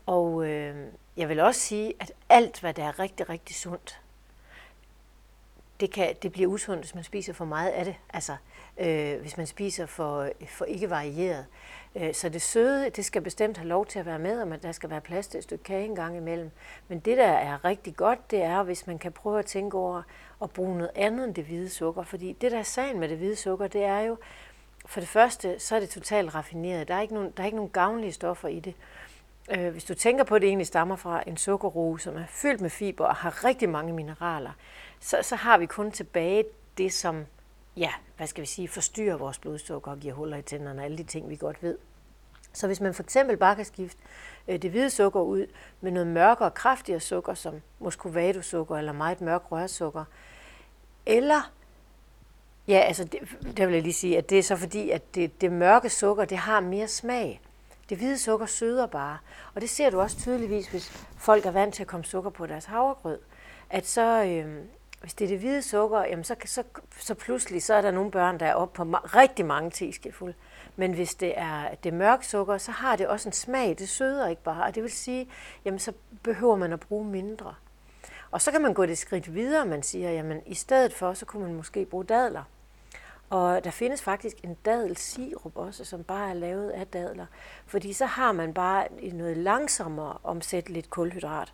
Og 0.06 0.46
øh, 0.46 0.86
jeg 1.16 1.28
vil 1.28 1.40
også 1.40 1.60
sige, 1.60 1.94
at 2.00 2.12
alt, 2.28 2.60
hvad 2.60 2.74
der 2.74 2.84
er 2.84 2.98
rigtig, 2.98 3.28
rigtig 3.28 3.56
sundt, 3.56 4.00
det, 5.82 5.90
kan, 5.90 6.14
det 6.22 6.32
bliver 6.32 6.48
usundt, 6.48 6.80
hvis 6.80 6.94
man 6.94 7.04
spiser 7.04 7.32
for 7.32 7.44
meget 7.44 7.70
af 7.70 7.84
det. 7.84 7.94
Altså, 8.12 8.36
øh, 8.78 9.20
hvis 9.20 9.36
man 9.36 9.46
spiser 9.46 9.86
for, 9.86 10.28
for 10.48 10.64
ikke 10.64 10.90
varieret. 10.90 11.46
Øh, 11.94 12.14
så 12.14 12.28
det 12.28 12.42
søde, 12.42 12.90
det 12.90 13.04
skal 13.04 13.22
bestemt 13.22 13.56
have 13.56 13.68
lov 13.68 13.86
til 13.86 13.98
at 13.98 14.06
være 14.06 14.18
med, 14.18 14.42
og 14.42 14.62
der 14.62 14.72
skal 14.72 14.90
være 14.90 15.00
plads 15.00 15.26
til 15.26 15.38
et 15.38 15.44
stykke 15.44 15.64
kage 15.64 15.84
en 15.84 15.94
gang 15.94 16.16
imellem. 16.16 16.50
Men 16.88 17.00
det, 17.00 17.16
der 17.16 17.28
er 17.28 17.64
rigtig 17.64 17.96
godt, 17.96 18.30
det 18.30 18.42
er, 18.42 18.62
hvis 18.62 18.86
man 18.86 18.98
kan 18.98 19.12
prøve 19.12 19.38
at 19.38 19.46
tænke 19.46 19.78
over 19.78 20.02
at 20.42 20.50
bruge 20.50 20.76
noget 20.76 20.90
andet 20.94 21.26
end 21.26 21.34
det 21.34 21.44
hvide 21.44 21.68
sukker. 21.68 22.02
Fordi 22.02 22.32
det, 22.40 22.52
der 22.52 22.58
er 22.58 22.62
sagen 22.62 23.00
med 23.00 23.08
det 23.08 23.18
hvide 23.18 23.36
sukker, 23.36 23.66
det 23.66 23.84
er 23.84 24.00
jo, 24.00 24.16
for 24.86 25.00
det 25.00 25.08
første, 25.08 25.58
så 25.58 25.76
er 25.76 25.80
det 25.80 25.90
totalt 25.90 26.34
raffineret. 26.34 26.88
Der 26.88 26.94
er 26.94 27.00
ikke 27.00 27.14
nogen, 27.14 27.32
der 27.36 27.42
er 27.42 27.46
ikke 27.46 27.56
nogen 27.56 27.70
gavnlige 27.70 28.12
stoffer 28.12 28.48
i 28.48 28.60
det. 28.60 28.74
Øh, 29.50 29.72
hvis 29.72 29.84
du 29.84 29.94
tænker 29.94 30.24
på, 30.24 30.34
at 30.34 30.42
det 30.42 30.48
egentlig 30.48 30.66
stammer 30.66 30.96
fra 30.96 31.22
en 31.26 31.36
sukkerroe, 31.36 32.00
som 32.00 32.16
er 32.16 32.26
fyldt 32.28 32.60
med 32.60 32.70
fiber 32.70 33.06
og 33.06 33.14
har 33.14 33.44
rigtig 33.44 33.68
mange 33.68 33.92
mineraler, 33.92 34.52
så, 35.02 35.18
så 35.22 35.36
har 35.36 35.58
vi 35.58 35.66
kun 35.66 35.90
tilbage 35.90 36.44
det, 36.78 36.92
som 36.92 37.26
ja, 37.76 37.90
hvad 38.16 38.26
skal 38.26 38.42
vi 38.42 38.46
sige, 38.46 38.68
forstyrrer 38.68 39.16
vores 39.16 39.38
blodsukker 39.38 39.90
og 39.90 39.98
giver 39.98 40.14
huller 40.14 40.36
i 40.36 40.42
tænderne, 40.42 40.84
alle 40.84 40.98
de 40.98 41.02
ting, 41.02 41.28
vi 41.28 41.36
godt 41.36 41.62
ved. 41.62 41.78
Så 42.52 42.66
hvis 42.66 42.80
man 42.80 42.94
for 42.94 43.02
eksempel 43.02 43.36
bare 43.36 43.56
kan 43.56 43.64
skifte 43.64 43.98
øh, 44.48 44.62
det 44.62 44.70
hvide 44.70 44.90
sukker 44.90 45.20
ud 45.20 45.46
med 45.80 45.90
noget 45.90 46.06
mørkere 46.06 46.48
og 46.48 46.54
kraftigere 46.54 47.00
sukker, 47.00 47.34
som 47.34 47.60
muscovado-sukker 47.78 48.76
eller 48.76 48.92
meget 48.92 49.20
mørk 49.20 49.52
rørsukker, 49.52 50.04
eller 51.06 51.52
Ja, 52.68 52.78
altså 52.78 53.04
det, 53.04 53.20
der 53.56 53.66
vil 53.66 53.74
jeg 53.74 53.82
lige 53.82 53.92
sige, 53.92 54.18
at 54.18 54.30
det 54.30 54.38
er 54.38 54.42
så 54.42 54.56
fordi, 54.56 54.90
at 54.90 55.14
det, 55.14 55.40
det 55.40 55.52
mørke 55.52 55.90
sukker, 55.90 56.24
det 56.24 56.38
har 56.38 56.60
mere 56.60 56.88
smag. 56.88 57.40
Det 57.88 57.98
hvide 57.98 58.18
sukker 58.18 58.46
søder 58.46 58.86
bare. 58.86 59.18
Og 59.54 59.60
det 59.60 59.70
ser 59.70 59.90
du 59.90 60.00
også 60.00 60.18
tydeligvis, 60.18 60.66
hvis 60.68 61.06
folk 61.16 61.46
er 61.46 61.50
vant 61.50 61.74
til 61.74 61.82
at 61.82 61.86
komme 61.86 62.04
sukker 62.04 62.30
på 62.30 62.46
deres 62.46 62.64
havregrød. 62.64 63.18
At 63.70 63.86
så, 63.86 64.24
øh, 64.24 64.64
hvis 65.02 65.14
det 65.14 65.24
er 65.24 65.28
det 65.28 65.38
hvide 65.38 65.62
sukker, 65.62 66.04
jamen 66.04 66.24
så, 66.24 66.36
så, 66.44 66.62
så 66.98 67.14
pludselig 67.14 67.62
så 67.62 67.74
er 67.74 67.80
der 67.80 67.90
nogle 67.90 68.10
børn, 68.10 68.40
der 68.40 68.46
er 68.46 68.54
oppe 68.54 68.76
på 68.76 68.82
ma- 68.82 69.16
rigtig 69.16 69.46
mange 69.46 69.70
teskefulde. 69.70 70.34
Men 70.76 70.92
hvis 70.92 71.14
det 71.14 71.32
er 71.36 71.74
det 71.84 71.92
mørke 71.94 72.26
sukker, 72.26 72.58
så 72.58 72.72
har 72.72 72.96
det 72.96 73.08
også 73.08 73.28
en 73.28 73.32
smag. 73.32 73.76
Det 73.78 73.88
søder 73.88 74.28
ikke 74.28 74.42
bare. 74.42 74.64
Og 74.64 74.74
det 74.74 74.82
vil 74.82 74.92
sige, 74.92 75.28
jamen 75.64 75.78
så 75.78 75.92
behøver 76.22 76.56
man 76.56 76.72
at 76.72 76.80
bruge 76.80 77.04
mindre. 77.04 77.54
Og 78.30 78.40
så 78.40 78.50
kan 78.50 78.62
man 78.62 78.74
gå 78.74 78.86
det 78.86 78.98
skridt 78.98 79.34
videre, 79.34 79.66
man 79.66 79.82
siger, 79.82 80.10
jamen 80.10 80.42
i 80.46 80.54
stedet 80.54 80.94
for, 80.94 81.12
så 81.14 81.26
kunne 81.26 81.42
man 81.42 81.54
måske 81.54 81.84
bruge 81.84 82.04
dadler. 82.04 82.42
Og 83.30 83.64
der 83.64 83.70
findes 83.70 84.02
faktisk 84.02 84.36
en 84.42 84.56
dadelsirup 84.64 85.56
også, 85.56 85.84
som 85.84 86.04
bare 86.04 86.30
er 86.30 86.34
lavet 86.34 86.70
af 86.70 86.86
dadler. 86.86 87.26
Fordi 87.66 87.92
så 87.92 88.06
har 88.06 88.32
man 88.32 88.54
bare 88.54 88.86
noget 89.12 89.36
langsommere 89.36 90.18
omsætteligt 90.24 90.90
kulhydrat. 90.90 91.52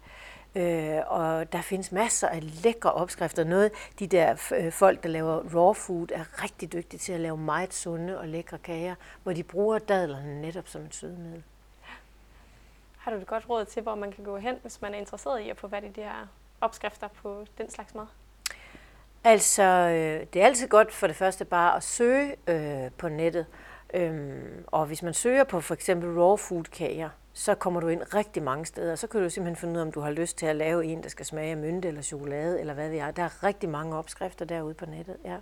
Øh, 0.58 1.00
og 1.06 1.52
der 1.52 1.62
findes 1.62 1.92
masser 1.92 2.28
af 2.28 2.62
lækre 2.64 2.92
opskrifter. 2.92 3.44
Noget, 3.44 3.72
de 3.98 4.06
der 4.06 4.52
øh, 4.56 4.72
folk, 4.72 5.02
der 5.02 5.08
laver 5.08 5.54
raw 5.54 5.72
food, 5.72 6.06
er 6.14 6.42
rigtig 6.42 6.72
dygtige 6.72 7.00
til 7.00 7.12
at 7.12 7.20
lave 7.20 7.36
meget 7.36 7.74
sunde 7.74 8.18
og 8.18 8.28
lækre 8.28 8.58
kager, 8.58 8.94
hvor 9.22 9.32
de 9.32 9.42
bruger 9.42 9.78
dadlerne 9.78 10.40
netop 10.40 10.68
som 10.68 10.82
et 10.82 10.94
sødemiddel. 10.94 11.42
Har 12.98 13.10
du 13.10 13.16
et 13.16 13.26
godt 13.26 13.48
råd 13.48 13.64
til, 13.64 13.82
hvor 13.82 13.94
man 13.94 14.12
kan 14.12 14.24
gå 14.24 14.36
hen, 14.36 14.56
hvis 14.62 14.82
man 14.82 14.94
er 14.94 14.98
interesseret 14.98 15.40
i 15.40 15.50
at 15.50 15.56
få 15.56 15.68
fat 15.68 15.84
i 15.84 15.88
de 15.88 16.00
her 16.00 16.28
opskrifter 16.60 17.08
på 17.08 17.44
den 17.58 17.70
slags 17.70 17.94
mad? 17.94 18.06
Altså, 19.24 19.62
øh, 19.62 20.26
det 20.32 20.42
er 20.42 20.46
altid 20.46 20.68
godt 20.68 20.92
for 20.92 21.06
det 21.06 21.16
første 21.16 21.44
bare 21.44 21.76
at 21.76 21.82
søge 21.82 22.36
øh, 22.46 22.90
på 22.98 23.08
nettet. 23.08 23.46
Øhm, 23.94 24.64
og 24.66 24.86
hvis 24.86 25.02
man 25.02 25.14
søger 25.14 25.44
på 25.44 25.60
for 25.60 25.74
eksempel 25.74 26.20
raw 26.20 26.36
food 26.36 26.64
kager, 26.64 27.10
så 27.38 27.54
kommer 27.54 27.80
du 27.80 27.88
ind 27.88 28.14
rigtig 28.14 28.42
mange 28.42 28.66
steder. 28.66 28.96
Så 28.96 29.06
kan 29.06 29.22
du 29.22 29.30
simpelthen 29.30 29.56
finde 29.56 29.74
ud 29.74 29.78
af, 29.78 29.82
om 29.82 29.92
du 29.92 30.00
har 30.00 30.10
lyst 30.10 30.38
til 30.38 30.46
at 30.46 30.56
lave 30.56 30.84
en, 30.84 31.02
der 31.02 31.08
skal 31.08 31.26
smage 31.26 31.50
af 31.50 31.56
mynte 31.56 31.88
eller 31.88 32.02
chokolade, 32.02 32.60
eller 32.60 32.74
hvad 32.74 32.88
ved 32.88 32.96
jeg. 32.96 33.16
Der 33.16 33.22
er 33.22 33.44
rigtig 33.44 33.68
mange 33.68 33.96
opskrifter 33.96 34.44
derude 34.44 34.74
på 34.74 34.86
nettet, 34.86 35.16
ja. 35.24 35.36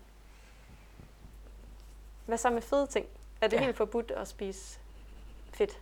Hvad 2.26 2.38
så 2.38 2.50
med 2.50 2.62
fede 2.62 2.86
ting? 2.86 3.06
Er 3.40 3.48
det 3.48 3.56
ja. 3.56 3.64
helt 3.64 3.76
forbudt 3.76 4.10
at 4.10 4.28
spise 4.28 4.78
fedt? 5.52 5.80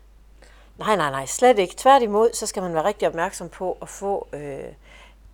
Nej, 0.79 0.97
nej, 0.97 1.11
nej, 1.11 1.27
slet 1.27 1.59
ikke. 1.59 1.75
Tværtimod, 1.77 2.31
så 2.33 2.47
skal 2.47 2.63
man 2.63 2.75
være 2.75 2.85
rigtig 2.85 3.09
opmærksom 3.09 3.49
på 3.49 3.79
at 3.83 3.89
få 3.89 4.29
øh, 4.33 4.73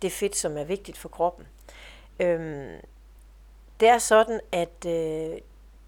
det 0.01 0.11
fedt, 0.11 0.35
som 0.35 0.57
er 0.57 0.63
vigtigt 0.63 0.97
for 0.97 1.09
kroppen. 1.09 1.47
Øhm, 2.19 2.75
det 3.79 3.87
er 3.87 3.97
sådan, 3.97 4.39
at 4.51 4.85
øh, 4.85 5.37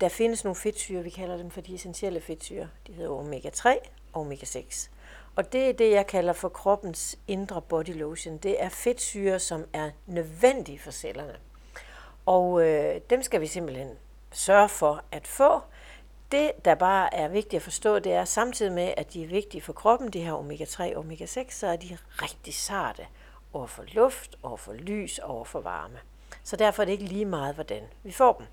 der 0.01 0.09
findes 0.09 0.43
nogle 0.43 0.55
fedtsyre, 0.55 1.03
vi 1.03 1.09
kalder 1.09 1.37
dem 1.37 1.51
for 1.51 1.61
de 1.61 1.75
essentielle 1.75 2.21
fedtsyre. 2.21 2.69
De 2.87 2.93
hedder 2.93 3.11
omega-3 3.11 3.69
og 3.69 3.81
omega-6. 4.13 4.89
Og 5.35 5.53
det 5.53 5.69
er 5.69 5.73
det, 5.73 5.91
jeg 5.91 6.07
kalder 6.07 6.33
for 6.33 6.49
kroppens 6.49 7.19
indre 7.27 7.61
body 7.61 7.97
lotion. 7.99 8.37
Det 8.37 8.63
er 8.63 8.69
fedtsyre, 8.69 9.39
som 9.39 9.65
er 9.73 9.91
nødvendige 10.05 10.79
for 10.79 10.91
cellerne. 10.91 11.35
Og 12.25 12.67
øh, 12.67 13.01
dem 13.09 13.23
skal 13.23 13.41
vi 13.41 13.47
simpelthen 13.47 13.89
sørge 14.31 14.69
for 14.69 15.03
at 15.11 15.27
få. 15.27 15.59
Det, 16.31 16.51
der 16.65 16.75
bare 16.75 17.13
er 17.13 17.27
vigtigt 17.27 17.53
at 17.53 17.61
forstå, 17.61 17.99
det 17.99 18.13
er 18.13 18.25
samtidig 18.25 18.71
med, 18.71 18.93
at 18.97 19.13
de 19.13 19.23
er 19.23 19.27
vigtige 19.27 19.61
for 19.61 19.73
kroppen, 19.73 20.09
de 20.09 20.21
her 20.21 20.33
omega-3 20.33 20.95
og 20.95 21.05
omega-6, 21.05 21.45
så 21.49 21.67
er 21.67 21.75
de 21.75 21.97
rigtig 22.11 22.53
sarte 22.53 23.05
over 23.53 23.67
for 23.67 23.83
luft, 23.93 24.35
over 24.43 24.57
for 24.57 24.73
lys, 24.73 25.19
over 25.19 25.45
for 25.45 25.61
varme. 25.61 25.99
Så 26.43 26.55
derfor 26.55 26.83
er 26.83 26.85
det 26.85 26.91
ikke 26.91 27.03
lige 27.03 27.25
meget, 27.25 27.55
hvordan 27.55 27.83
vi 28.03 28.11
får 28.11 28.33
dem. 28.33 28.47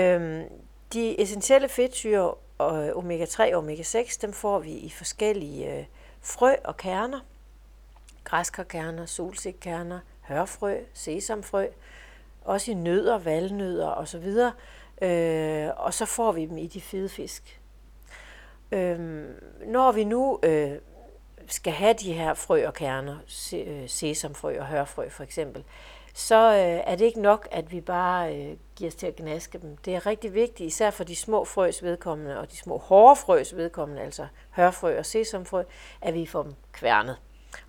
Øhm, 0.00 0.44
de 0.92 1.20
essentielle 1.20 1.68
fedtsyre, 1.68 2.34
og 2.58 2.90
omega-3 2.96 3.54
og 3.54 3.64
omega-6, 3.64 4.18
dem 4.22 4.32
får 4.32 4.58
vi 4.58 4.70
i 4.70 4.90
forskellige 4.90 5.78
øh, 5.78 5.84
frø 6.20 6.54
og 6.64 6.76
kerner. 6.76 7.20
Græskarkerner, 8.24 9.06
solsikkerner, 9.06 10.00
hørfrø, 10.20 10.78
sesamfrø, 10.92 11.66
også 12.44 12.70
i 12.70 12.74
nødder, 12.74 13.18
valnødder 13.18 13.88
osv. 13.88 14.26
Øh, 15.02 15.70
og 15.76 15.94
så 15.94 16.04
får 16.06 16.32
vi 16.32 16.46
dem 16.46 16.58
i 16.58 16.66
de 16.66 16.80
fede 16.80 17.08
fisk. 17.08 17.60
Øh, 18.72 19.24
når 19.66 19.92
vi 19.92 20.04
nu 20.04 20.40
øh, 20.42 20.72
skal 21.46 21.72
have 21.72 21.94
de 21.94 22.12
her 22.12 22.34
frø 22.34 22.66
og 22.66 22.74
kerner, 22.74 23.16
øh, 23.54 23.88
sesamfrø 23.88 24.60
og 24.60 24.66
hørfrø 24.66 25.08
for 25.08 25.22
eksempel, 25.22 25.64
så 26.14 26.52
øh, 26.52 26.92
er 26.92 26.96
det 26.96 27.04
ikke 27.04 27.20
nok, 27.20 27.48
at 27.50 27.72
vi 27.72 27.80
bare 27.80 28.36
øh, 28.36 28.56
giver 28.76 28.90
os 28.90 28.94
til 28.94 29.06
at 29.06 29.16
gnaske 29.16 29.58
dem. 29.58 29.76
Det 29.76 29.94
er 29.94 30.06
rigtig 30.06 30.34
vigtigt, 30.34 30.66
især 30.66 30.90
for 30.90 31.04
de 31.04 31.16
små 31.16 31.44
frøs 31.44 31.82
vedkommende 31.82 32.40
og 32.40 32.50
de 32.50 32.56
små 32.56 32.78
hårde 32.78 33.16
frøs 33.16 33.56
vedkommende, 33.56 34.02
altså 34.02 34.26
hørfrø 34.50 34.98
og 34.98 35.06
sesamfrø, 35.06 35.62
at 36.02 36.14
vi 36.14 36.26
får 36.26 36.42
dem 36.42 36.54
kværnet. 36.72 37.16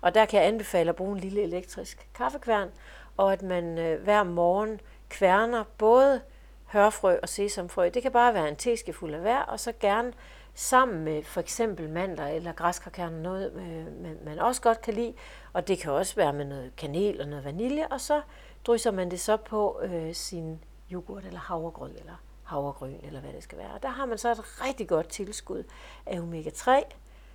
Og 0.00 0.14
der 0.14 0.24
kan 0.24 0.40
jeg 0.40 0.48
anbefale 0.48 0.90
at 0.90 0.96
bruge 0.96 1.12
en 1.12 1.20
lille 1.20 1.42
elektrisk 1.42 2.08
kaffekværn, 2.14 2.68
og 3.16 3.32
at 3.32 3.42
man 3.42 3.78
øh, 3.78 4.02
hver 4.02 4.22
morgen 4.22 4.80
kværner 5.08 5.64
både 5.78 6.20
hørfrø 6.66 7.16
og 7.22 7.28
sesamfrø. 7.28 7.88
Det 7.94 8.02
kan 8.02 8.12
bare 8.12 8.34
være 8.34 8.48
en 8.48 8.56
teskefuld 8.56 9.14
af 9.14 9.20
hver, 9.20 9.38
og 9.38 9.60
så 9.60 9.72
gerne 9.80 10.12
sammen 10.54 11.04
med 11.04 11.22
for 11.22 11.40
eksempel 11.40 11.90
mandler 11.90 12.26
eller 12.26 12.52
græskarkerner, 12.52 13.18
noget 13.18 13.52
øh, 13.52 14.24
man 14.24 14.38
også 14.38 14.62
godt 14.62 14.80
kan 14.80 14.94
lide, 14.94 15.14
og 15.52 15.68
det 15.68 15.78
kan 15.78 15.92
også 15.92 16.16
være 16.16 16.32
med 16.32 16.44
noget 16.44 16.76
kanel 16.76 17.20
og 17.20 17.28
noget 17.28 17.44
vanilje, 17.44 17.86
og 17.86 18.00
så 18.00 18.22
drysser 18.66 18.90
man 18.90 19.10
det 19.10 19.20
så 19.20 19.36
på 19.36 19.80
øh, 19.82 20.14
sin 20.14 20.64
yoghurt 20.92 21.24
eller 21.24 21.40
havregrød 21.40 21.90
eller 21.98 22.22
havregryn 22.44 22.96
eller 23.02 23.20
hvad 23.20 23.32
det 23.32 23.42
skal 23.42 23.58
være. 23.58 23.72
Og 23.74 23.82
der 23.82 23.88
har 23.88 24.06
man 24.06 24.18
så 24.18 24.30
et 24.30 24.64
rigtig 24.64 24.88
godt 24.88 25.08
tilskud 25.08 25.64
af 26.06 26.18
omega-3, 26.18 26.84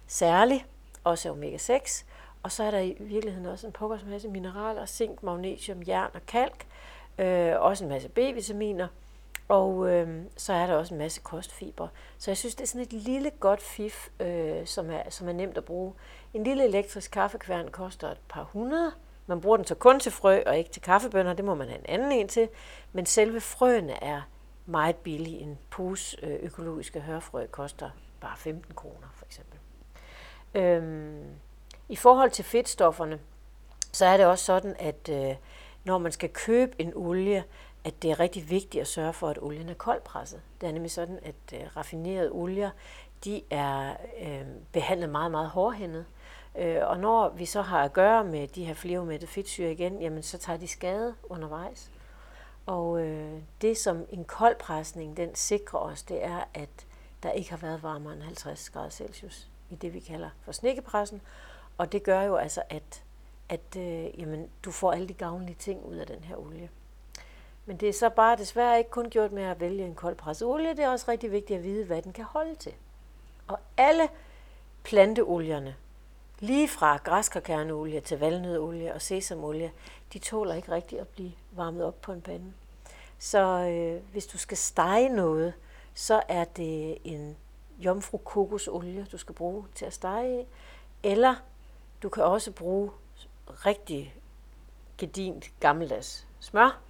særligt 0.07 0.65
også 1.03 1.29
af 1.29 1.33
omega-6, 1.33 2.05
og 2.43 2.51
så 2.51 2.63
er 2.63 2.71
der 2.71 2.79
i 2.79 2.97
virkeligheden 2.99 3.45
også 3.45 3.67
en 3.67 3.73
pokkers 3.73 4.05
masse 4.05 4.29
mineraler, 4.29 4.85
zink, 4.85 5.23
magnesium, 5.23 5.83
jern 5.87 6.11
og 6.13 6.25
kalk, 6.27 6.67
øh, 7.19 7.53
også 7.59 7.83
en 7.83 7.89
masse 7.89 8.09
B-vitaminer, 8.09 8.87
og 9.47 9.89
øh, 9.89 10.23
så 10.37 10.53
er 10.53 10.67
der 10.67 10.73
også 10.73 10.93
en 10.93 10.97
masse 10.97 11.21
kostfiber. 11.21 11.87
Så 12.17 12.31
jeg 12.31 12.37
synes, 12.37 12.55
det 12.55 12.63
er 12.63 12.67
sådan 12.67 12.81
et 12.81 12.93
lille 12.93 13.31
godt 13.39 13.61
fif, 13.61 14.09
øh, 14.19 14.65
som, 14.65 14.89
er, 14.89 15.09
som 15.09 15.27
er 15.27 15.33
nemt 15.33 15.57
at 15.57 15.65
bruge. 15.65 15.93
En 16.33 16.43
lille 16.43 16.65
elektrisk 16.65 17.11
kaffekværn 17.11 17.67
koster 17.71 18.11
et 18.11 18.21
par 18.29 18.43
hundrede. 18.43 18.91
Man 19.27 19.41
bruger 19.41 19.57
den 19.57 19.65
så 19.65 19.75
kun 19.75 19.99
til 19.99 20.11
frø 20.11 20.43
og 20.45 20.57
ikke 20.57 20.69
til 20.69 20.81
kaffebønner. 20.81 21.33
Det 21.33 21.45
må 21.45 21.55
man 21.55 21.67
have 21.67 21.79
en 21.79 21.85
anden 21.85 22.11
en 22.11 22.27
til. 22.27 22.49
Men 22.93 23.05
selve 23.05 23.41
frøene 23.41 24.03
er 24.03 24.21
meget 24.65 24.95
billige. 24.95 25.39
En 25.39 25.57
pose 25.69 26.17
øh, 26.23 26.39
økologiske 26.41 26.99
hørfrø 26.99 27.45
koster 27.45 27.89
bare 28.21 28.37
15 28.37 28.75
kroner 28.75 29.07
for 29.15 29.25
eksempel. 29.25 29.59
Øhm, 30.55 31.23
I 31.89 31.95
forhold 31.95 32.31
til 32.31 32.45
fedtstofferne, 32.45 33.19
så 33.91 34.05
er 34.05 34.17
det 34.17 34.25
også 34.25 34.45
sådan, 34.45 34.75
at 34.79 35.09
øh, 35.11 35.35
når 35.83 35.97
man 35.97 36.11
skal 36.11 36.29
købe 36.29 36.81
en 36.81 36.91
olie, 36.95 37.43
at 37.85 38.01
det 38.01 38.11
er 38.11 38.19
rigtig 38.19 38.49
vigtigt 38.49 38.81
at 38.81 38.87
sørge 38.87 39.13
for, 39.13 39.29
at 39.29 39.37
olien 39.41 39.69
er 39.69 39.73
koldpresset. 39.73 40.41
Det 40.61 40.69
er 40.69 40.73
nemlig 40.73 40.91
sådan, 40.91 41.19
at 41.23 41.35
øh, 41.53 41.77
raffinerede 41.77 42.31
olier, 42.31 42.69
de 43.25 43.41
er 43.49 43.95
øh, 44.21 44.45
behandlet 44.71 45.09
meget, 45.09 45.31
meget 45.31 45.49
hårdhændet. 45.49 46.05
Øh, 46.57 46.77
og 46.81 46.99
når 46.99 47.29
vi 47.29 47.45
så 47.45 47.61
har 47.61 47.83
at 47.83 47.93
gøre 47.93 48.23
med 48.23 48.47
de 48.47 48.65
her 48.65 48.73
flerumættede 48.73 49.31
fedtsyre 49.31 49.71
igen, 49.71 50.01
jamen 50.01 50.23
så 50.23 50.37
tager 50.37 50.57
de 50.57 50.67
skade 50.67 51.15
undervejs. 51.23 51.91
Og 52.65 53.01
øh, 53.01 53.41
det, 53.61 53.77
som 53.77 54.05
en 54.09 54.23
koldpresning 54.23 55.17
den 55.17 55.35
sikrer 55.35 55.79
os, 55.79 56.03
det 56.03 56.23
er, 56.25 56.43
at 56.53 56.87
der 57.23 57.31
ikke 57.31 57.49
har 57.49 57.57
været 57.57 57.83
varmere 57.83 58.13
end 58.13 58.21
50 58.21 58.69
grader 58.69 58.89
Celsius 58.89 59.47
i 59.69 59.75
det, 59.75 59.93
vi 59.93 59.99
kalder 59.99 60.29
for 60.41 60.51
snikkepressen. 60.51 61.21
Og 61.77 61.91
det 61.91 62.03
gør 62.03 62.21
jo 62.21 62.35
altså, 62.35 62.61
at, 62.69 63.03
at 63.49 63.77
øh, 63.77 64.19
jamen, 64.19 64.49
du 64.63 64.71
får 64.71 64.91
alle 64.91 65.07
de 65.07 65.13
gavnlige 65.13 65.55
ting 65.59 65.85
ud 65.85 65.95
af 65.95 66.07
den 66.07 66.23
her 66.23 66.35
olie. 66.35 66.69
Men 67.65 67.77
det 67.77 67.89
er 67.89 67.93
så 67.93 68.09
bare 68.09 68.37
desværre 68.37 68.77
ikke 68.77 68.89
kun 68.89 69.09
gjort 69.09 69.31
med 69.31 69.43
at 69.43 69.59
vælge 69.59 69.85
en 69.85 69.95
koldpresset 69.95 70.47
olie. 70.47 70.69
Det 70.69 70.79
er 70.79 70.89
også 70.89 71.05
rigtig 71.11 71.31
vigtigt 71.31 71.57
at 71.57 71.63
vide, 71.63 71.85
hvad 71.85 72.01
den 72.01 72.13
kan 72.13 72.25
holde 72.25 72.55
til. 72.55 72.73
Og 73.47 73.59
alle 73.77 74.09
planteolierne, 74.83 75.75
lige 76.39 76.67
fra 76.67 76.97
græskarkerneolie 76.97 77.99
til 77.99 78.19
valnødolie 78.19 78.93
og 78.93 79.01
sesamolie, 79.01 79.71
de 80.13 80.19
tåler 80.19 80.53
ikke 80.53 80.71
rigtig 80.71 80.99
at 80.99 81.07
blive 81.07 81.31
varmet 81.51 81.85
op 81.85 82.01
på 82.01 82.11
en 82.11 82.21
pande. 82.21 82.53
Så 83.19 83.39
øh, 83.39 84.11
hvis 84.11 84.27
du 84.27 84.37
skal 84.37 84.57
stege 84.57 85.09
noget, 85.09 85.53
så 85.93 86.21
er 86.27 86.43
det 86.43 86.97
en 87.03 87.37
jomfru 87.79 88.17
kokosolie, 88.17 89.07
du 89.11 89.17
skal 89.17 89.35
bruge 89.35 89.65
til 89.75 89.85
at 89.85 89.93
stege 89.93 90.41
i. 90.41 90.45
Eller 91.03 91.35
du 92.03 92.09
kan 92.09 92.23
også 92.23 92.51
bruge 92.51 92.91
rigtig 93.47 94.15
gedint 94.97 95.51
gammeldags 95.59 96.27
smør, 96.39 96.81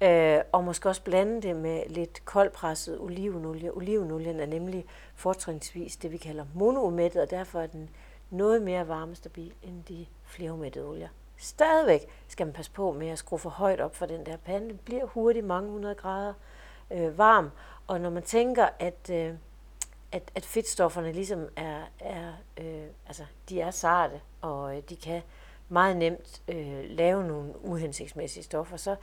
øh, 0.00 0.40
og 0.52 0.64
måske 0.64 0.88
også 0.88 1.02
blande 1.02 1.42
det 1.42 1.56
med 1.56 1.82
lidt 1.88 2.24
koldpresset 2.24 3.00
olivenolie. 3.00 3.76
Olivenolien 3.76 4.40
er 4.40 4.46
nemlig 4.46 4.84
fortrinsvis 5.14 5.96
det, 5.96 6.12
vi 6.12 6.16
kalder 6.16 6.44
monoumættet, 6.54 7.22
og 7.22 7.30
derfor 7.30 7.60
er 7.60 7.66
den 7.66 7.90
noget 8.30 8.62
mere 8.62 8.88
varmestabil 8.88 9.52
end 9.62 9.84
de 9.84 10.06
flerumættede 10.24 10.88
olier. 10.88 11.08
Stadigvæk 11.36 12.06
skal 12.28 12.46
man 12.46 12.52
passe 12.52 12.72
på 12.72 12.92
med 12.92 13.08
at 13.08 13.18
skrue 13.18 13.38
for 13.38 13.50
højt 13.50 13.80
op 13.80 13.96
for 13.96 14.06
den 14.06 14.26
der 14.26 14.36
pande. 14.36 14.68
Den 14.68 14.80
bliver 14.84 15.04
hurtigt 15.04 15.46
mange 15.46 15.70
hundrede 15.70 15.94
grader 15.94 16.34
øh, 16.90 17.18
varm, 17.18 17.50
og 17.86 18.00
når 18.00 18.10
man 18.10 18.22
tænker, 18.22 18.68
at, 18.78 19.10
øh, 19.12 19.34
at, 20.12 20.22
at 20.34 20.44
fedtstofferne 20.44 21.12
ligesom 21.12 21.48
er, 21.56 21.80
er 22.00 22.32
øh, 22.60 22.86
altså, 23.06 23.24
de 23.48 23.60
er 23.60 23.70
sarte, 23.70 24.20
og 24.40 24.76
øh, 24.76 24.82
de 24.88 24.96
kan 24.96 25.22
meget 25.68 25.96
nemt 25.96 26.42
øh, 26.48 26.84
lave 26.84 27.24
nogle 27.26 27.64
uhensigtsmæssige 27.64 28.44
stoffer, 28.44 28.76
så, 28.76 28.96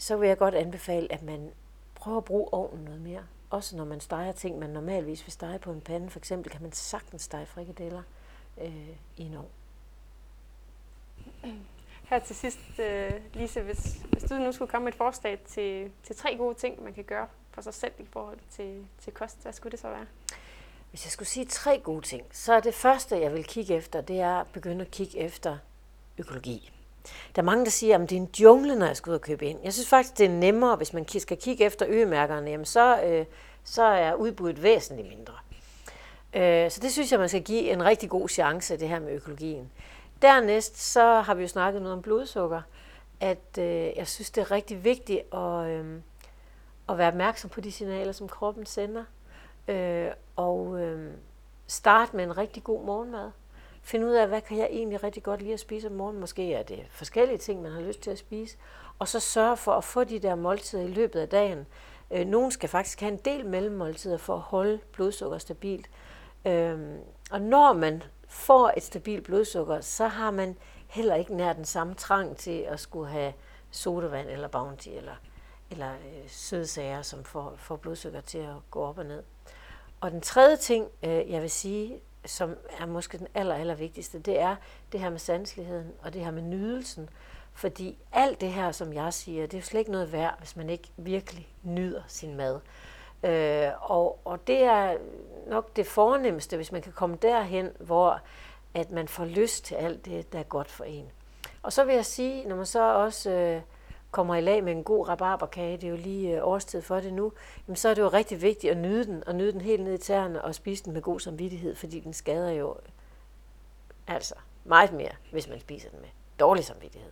så 0.00 0.16
vil 0.16 0.28
jeg 0.28 0.38
godt 0.38 0.54
anbefale, 0.54 1.12
at 1.12 1.22
man 1.22 1.50
prøver 1.94 2.18
at 2.18 2.24
bruge 2.24 2.54
ovnen 2.54 2.84
noget 2.84 3.00
mere. 3.00 3.22
Også 3.50 3.76
når 3.76 3.84
man 3.84 4.00
steger 4.00 4.32
ting, 4.32 4.58
man 4.58 4.70
normalvis 4.70 5.26
vil 5.26 5.32
stege 5.32 5.58
på 5.58 5.72
en 5.72 5.80
pande. 5.80 6.10
For 6.10 6.18
eksempel 6.18 6.52
kan 6.52 6.62
man 6.62 6.72
sagtens 6.72 7.22
stege 7.22 7.46
frikadeller 7.46 8.02
øh, 8.60 8.88
i 9.16 9.22
en 9.22 9.34
ovn. 9.34 9.48
Her 12.02 12.18
til 12.18 12.36
sidst, 12.36 12.58
uh, 12.78 13.34
Lise, 13.34 13.62
hvis, 13.62 14.02
hvis 14.12 14.22
du 14.22 14.34
nu 14.34 14.52
skulle 14.52 14.70
komme 14.70 14.84
med 14.84 14.92
et 14.92 14.98
forslag 14.98 15.38
til, 15.46 15.92
til 16.02 16.16
tre 16.16 16.36
gode 16.36 16.54
ting, 16.54 16.82
man 16.82 16.94
kan 16.94 17.04
gøre 17.04 17.28
for 17.50 17.62
sig 17.62 17.74
selv 17.74 17.92
i 17.98 18.06
forhold 18.12 18.38
til, 18.50 18.86
til 19.00 19.12
kost, 19.12 19.42
hvad 19.42 19.52
skulle 19.52 19.70
det 19.70 19.80
så 19.80 19.88
være? 19.88 20.06
Hvis 20.90 21.04
jeg 21.04 21.12
skulle 21.12 21.28
sige 21.28 21.46
tre 21.46 21.80
gode 21.84 22.06
ting, 22.06 22.26
så 22.30 22.52
er 22.52 22.60
det 22.60 22.74
første, 22.74 23.20
jeg 23.20 23.32
vil 23.32 23.44
kigge 23.44 23.74
efter, 23.74 24.00
det 24.00 24.20
er 24.20 24.34
at 24.34 24.46
begynde 24.52 24.80
at 24.80 24.90
kigge 24.90 25.18
efter 25.18 25.58
økologi. 26.18 26.72
Der 27.36 27.42
er 27.42 27.46
mange, 27.46 27.64
der 27.64 27.70
siger, 27.70 27.98
at 27.98 28.10
det 28.10 28.16
er 28.16 28.20
en 28.20 28.30
jungle, 28.40 28.76
når 28.76 28.86
jeg 28.86 28.96
skal 28.96 29.10
ud 29.10 29.14
og 29.14 29.20
købe 29.20 29.46
ind. 29.46 29.58
Jeg 29.64 29.72
synes 29.72 29.88
faktisk, 29.88 30.18
det 30.18 30.26
er 30.26 30.30
nemmere, 30.30 30.76
hvis 30.76 30.92
man 30.92 31.08
skal 31.18 31.36
kigge 31.36 31.64
efter 31.64 31.86
øgemærkerne, 31.88 32.50
jamen 32.50 32.66
så, 32.66 33.02
øh, 33.02 33.26
så 33.64 33.82
er 33.82 34.14
udbuddet 34.14 34.62
væsentligt 34.62 35.08
mindre. 35.08 35.34
Øh, 36.34 36.70
så 36.70 36.80
det 36.80 36.92
synes 36.92 37.12
jeg, 37.12 37.20
man 37.20 37.28
skal 37.28 37.42
give 37.42 37.70
en 37.70 37.84
rigtig 37.84 38.10
god 38.10 38.28
chance, 38.28 38.76
det 38.76 38.88
her 38.88 39.00
med 39.00 39.12
økologien. 39.12 39.70
Dernæst 40.22 40.92
så 40.92 41.20
har 41.20 41.34
vi 41.34 41.42
jo 41.42 41.48
snakket 41.48 41.82
noget 41.82 41.96
om 41.96 42.02
blodsukker, 42.02 42.62
at 43.20 43.58
øh, 43.58 43.90
jeg 43.96 44.08
synes, 44.08 44.30
det 44.30 44.40
er 44.40 44.50
rigtig 44.50 44.84
vigtigt 44.84 45.34
at, 45.34 45.66
øh, 45.66 46.00
at 46.88 46.98
være 46.98 47.08
opmærksom 47.08 47.50
på 47.50 47.60
de 47.60 47.72
signaler, 47.72 48.12
som 48.12 48.28
kroppen 48.28 48.66
sender. 48.66 49.04
Øh, 49.68 50.10
og 50.36 50.80
øh, 50.80 51.12
starte 51.66 52.16
med 52.16 52.24
en 52.24 52.38
rigtig 52.38 52.64
god 52.64 52.84
morgenmad. 52.84 53.30
Finde 53.90 54.06
ud 54.06 54.12
af, 54.12 54.28
hvad 54.28 54.40
kan 54.40 54.58
jeg 54.58 54.68
egentlig 54.70 55.02
rigtig 55.02 55.22
godt 55.22 55.42
lide 55.42 55.52
at 55.52 55.60
spise 55.60 55.86
om 55.86 55.92
morgenen. 55.92 56.20
Måske 56.20 56.54
er 56.54 56.62
det 56.62 56.86
forskellige 56.90 57.38
ting, 57.38 57.62
man 57.62 57.72
har 57.72 57.80
lyst 57.80 58.00
til 58.00 58.10
at 58.10 58.18
spise. 58.18 58.56
Og 58.98 59.08
så 59.08 59.20
sørge 59.20 59.56
for 59.56 59.72
at 59.72 59.84
få 59.84 60.04
de 60.04 60.18
der 60.18 60.34
måltider 60.34 60.82
i 60.82 60.88
løbet 60.88 61.20
af 61.20 61.28
dagen. 61.28 61.66
Øh, 62.10 62.26
nogen 62.26 62.50
skal 62.50 62.68
faktisk 62.68 63.00
have 63.00 63.12
en 63.12 63.18
del 63.18 63.46
mellemmåltider 63.46 64.16
for 64.16 64.34
at 64.34 64.40
holde 64.40 64.80
blodsukker 64.92 65.38
stabilt. 65.38 65.90
Øh, 66.44 66.78
og 67.30 67.40
når 67.40 67.72
man 67.72 68.02
får 68.28 68.72
et 68.76 68.82
stabilt 68.82 69.24
blodsukker, 69.24 69.80
så 69.80 70.06
har 70.06 70.30
man 70.30 70.56
heller 70.88 71.14
ikke 71.14 71.36
nær 71.36 71.52
den 71.52 71.64
samme 71.64 71.94
trang 71.94 72.36
til 72.36 72.60
at 72.60 72.80
skulle 72.80 73.10
have 73.10 73.32
sodavand 73.70 74.28
eller 74.28 74.48
bounty 74.48 74.88
eller, 74.88 75.14
eller 75.70 75.90
øh, 75.90 76.28
sødsager, 76.28 77.02
som 77.02 77.24
får, 77.24 77.54
får 77.56 77.76
blodsukker 77.76 78.20
til 78.20 78.38
at 78.38 78.56
gå 78.70 78.80
op 78.80 78.98
og 78.98 79.04
ned. 79.04 79.22
Og 80.00 80.10
den 80.10 80.20
tredje 80.20 80.56
ting, 80.56 80.88
øh, 81.02 81.30
jeg 81.30 81.42
vil 81.42 81.50
sige, 81.50 82.00
som 82.26 82.56
er 82.80 82.86
måske 82.86 83.18
den 83.18 83.26
aller, 83.34 83.54
aller 83.54 83.74
vigtigste, 83.74 84.18
det 84.18 84.40
er 84.40 84.56
det 84.92 85.00
her 85.00 85.10
med 85.10 85.18
sanseligheden 85.18 85.92
og 86.02 86.12
det 86.12 86.24
her 86.24 86.30
med 86.30 86.42
nydelsen. 86.42 87.10
Fordi 87.52 87.98
alt 88.12 88.40
det 88.40 88.52
her, 88.52 88.72
som 88.72 88.92
jeg 88.92 89.14
siger, 89.14 89.42
det 89.42 89.54
er 89.54 89.58
jo 89.58 89.64
slet 89.64 89.80
ikke 89.80 89.92
noget 89.92 90.12
værd, 90.12 90.38
hvis 90.38 90.56
man 90.56 90.70
ikke 90.70 90.90
virkelig 90.96 91.48
nyder 91.62 92.02
sin 92.06 92.36
mad. 92.36 92.60
Øh, 93.22 93.90
og, 93.90 94.20
og 94.24 94.46
det 94.46 94.62
er 94.62 94.96
nok 95.46 95.76
det 95.76 95.86
fornemmeste, 95.86 96.56
hvis 96.56 96.72
man 96.72 96.82
kan 96.82 96.92
komme 96.92 97.16
derhen, 97.16 97.68
hvor 97.78 98.20
at 98.74 98.90
man 98.90 99.08
får 99.08 99.24
lyst 99.24 99.64
til 99.64 99.74
alt 99.74 100.04
det, 100.04 100.32
der 100.32 100.38
er 100.38 100.42
godt 100.42 100.70
for 100.70 100.84
en. 100.84 101.10
Og 101.62 101.72
så 101.72 101.84
vil 101.84 101.94
jeg 101.94 102.06
sige, 102.06 102.48
når 102.48 102.56
man 102.56 102.66
så 102.66 102.94
også 102.94 103.30
øh, 103.30 103.62
kommer 104.10 104.34
i 104.34 104.40
lag 104.40 104.64
med 104.64 104.72
en 104.72 104.84
god 104.84 105.08
rabarberkage, 105.08 105.76
det 105.76 105.84
er 105.84 105.90
jo 105.90 105.96
lige 105.96 106.36
øh, 106.36 106.46
årstid 106.46 106.82
for 106.82 107.00
det 107.00 107.12
nu, 107.12 107.32
jamen 107.68 107.76
så 107.76 107.88
er 107.88 107.94
det 107.94 108.02
jo 108.02 108.08
rigtig 108.08 108.42
vigtigt 108.42 108.70
at 108.70 108.76
nyde 108.76 109.04
den, 109.04 109.22
og 109.26 109.34
nyde 109.34 109.52
den 109.52 109.60
helt 109.60 109.82
ned 109.82 109.94
i 109.94 109.98
tæerne, 109.98 110.44
og 110.44 110.54
spise 110.54 110.84
den 110.84 110.92
med 110.92 111.02
god 111.02 111.20
samvittighed, 111.20 111.74
fordi 111.74 112.00
den 112.00 112.12
skader 112.12 112.50
jo 112.50 112.70
øh, 112.70 112.88
altså 114.14 114.34
meget 114.64 114.92
mere, 114.92 115.12
hvis 115.32 115.48
man 115.48 115.60
spiser 115.60 115.88
den 115.88 116.00
med 116.00 116.08
dårlig 116.40 116.64
samvittighed. 116.64 117.10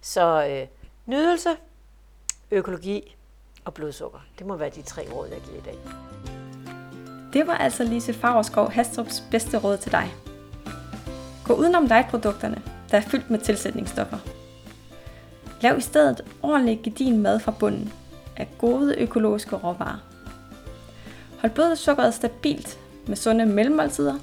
Så 0.00 0.46
øh, 0.50 0.66
nydelse, 1.06 1.50
økologi 2.50 3.16
og 3.64 3.74
blodsukker. 3.74 4.18
Det 4.38 4.46
må 4.46 4.56
være 4.56 4.70
de 4.70 4.82
tre 4.82 5.08
råd, 5.12 5.28
jeg 5.28 5.40
giver 5.40 5.58
i 5.58 5.64
dag. 5.64 5.78
Det 7.32 7.46
var 7.46 7.54
altså 7.54 7.84
Lise 7.84 8.14
Fagerskov 8.14 8.70
Hastrups 8.70 9.24
bedste 9.30 9.58
råd 9.58 9.76
til 9.76 9.92
dig. 9.92 10.14
Gå 11.44 11.54
udenom 11.54 11.86
light-produkterne, 11.86 12.62
der 12.90 12.96
er 12.96 13.02
fyldt 13.02 13.30
med 13.30 13.38
tilsætningsstoffer. 13.38 14.39
Lav 15.60 15.78
i 15.78 15.80
stedet 15.80 16.20
ordentlig 16.42 16.80
gedin 16.82 17.22
mad 17.22 17.40
fra 17.40 17.52
bunden 17.58 17.92
af 18.36 18.48
gode 18.58 18.94
økologiske 18.98 19.56
råvarer. 19.56 19.98
Hold 21.40 21.52
blodsukkeret 21.52 22.14
stabilt 22.14 22.78
med 23.06 23.16
sunde 23.16 23.46
mellemmåltider, 23.46 24.14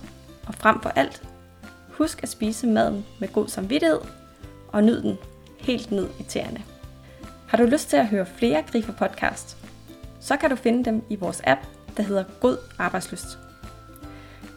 og 0.47 0.55
frem 0.55 0.81
for 0.81 0.89
alt, 0.89 1.23
husk 1.89 2.23
at 2.23 2.29
spise 2.29 2.67
maden 2.67 3.05
med 3.19 3.33
god 3.33 3.47
samvittighed 3.47 3.99
og 4.67 4.83
nyd 4.83 5.01
den 5.01 5.17
helt 5.57 5.91
ned 5.91 6.07
i 6.19 6.23
tæerne. 6.23 6.63
Har 7.47 7.57
du 7.57 7.63
lyst 7.63 7.89
til 7.89 7.97
at 7.97 8.07
høre 8.07 8.25
flere 8.25 8.63
Grifer 8.71 8.93
podcast, 8.93 9.57
så 10.19 10.37
kan 10.37 10.49
du 10.49 10.55
finde 10.55 10.85
dem 10.85 11.03
i 11.09 11.15
vores 11.15 11.41
app, 11.43 11.61
der 11.97 12.03
hedder 12.03 12.23
God 12.41 12.57
Arbejdsløst. 12.77 13.37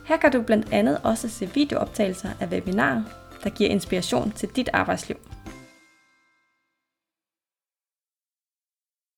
Her 0.04 0.16
kan 0.16 0.32
du 0.32 0.42
blandt 0.42 0.72
andet 0.72 1.00
også 1.02 1.28
se 1.28 1.50
videooptagelser 1.54 2.30
af 2.40 2.46
webinarer, 2.46 3.02
der 3.44 3.50
giver 3.50 3.70
inspiration 3.70 4.32
til 4.32 4.48
dit 4.56 4.68
arbejdsliv. 4.72 5.29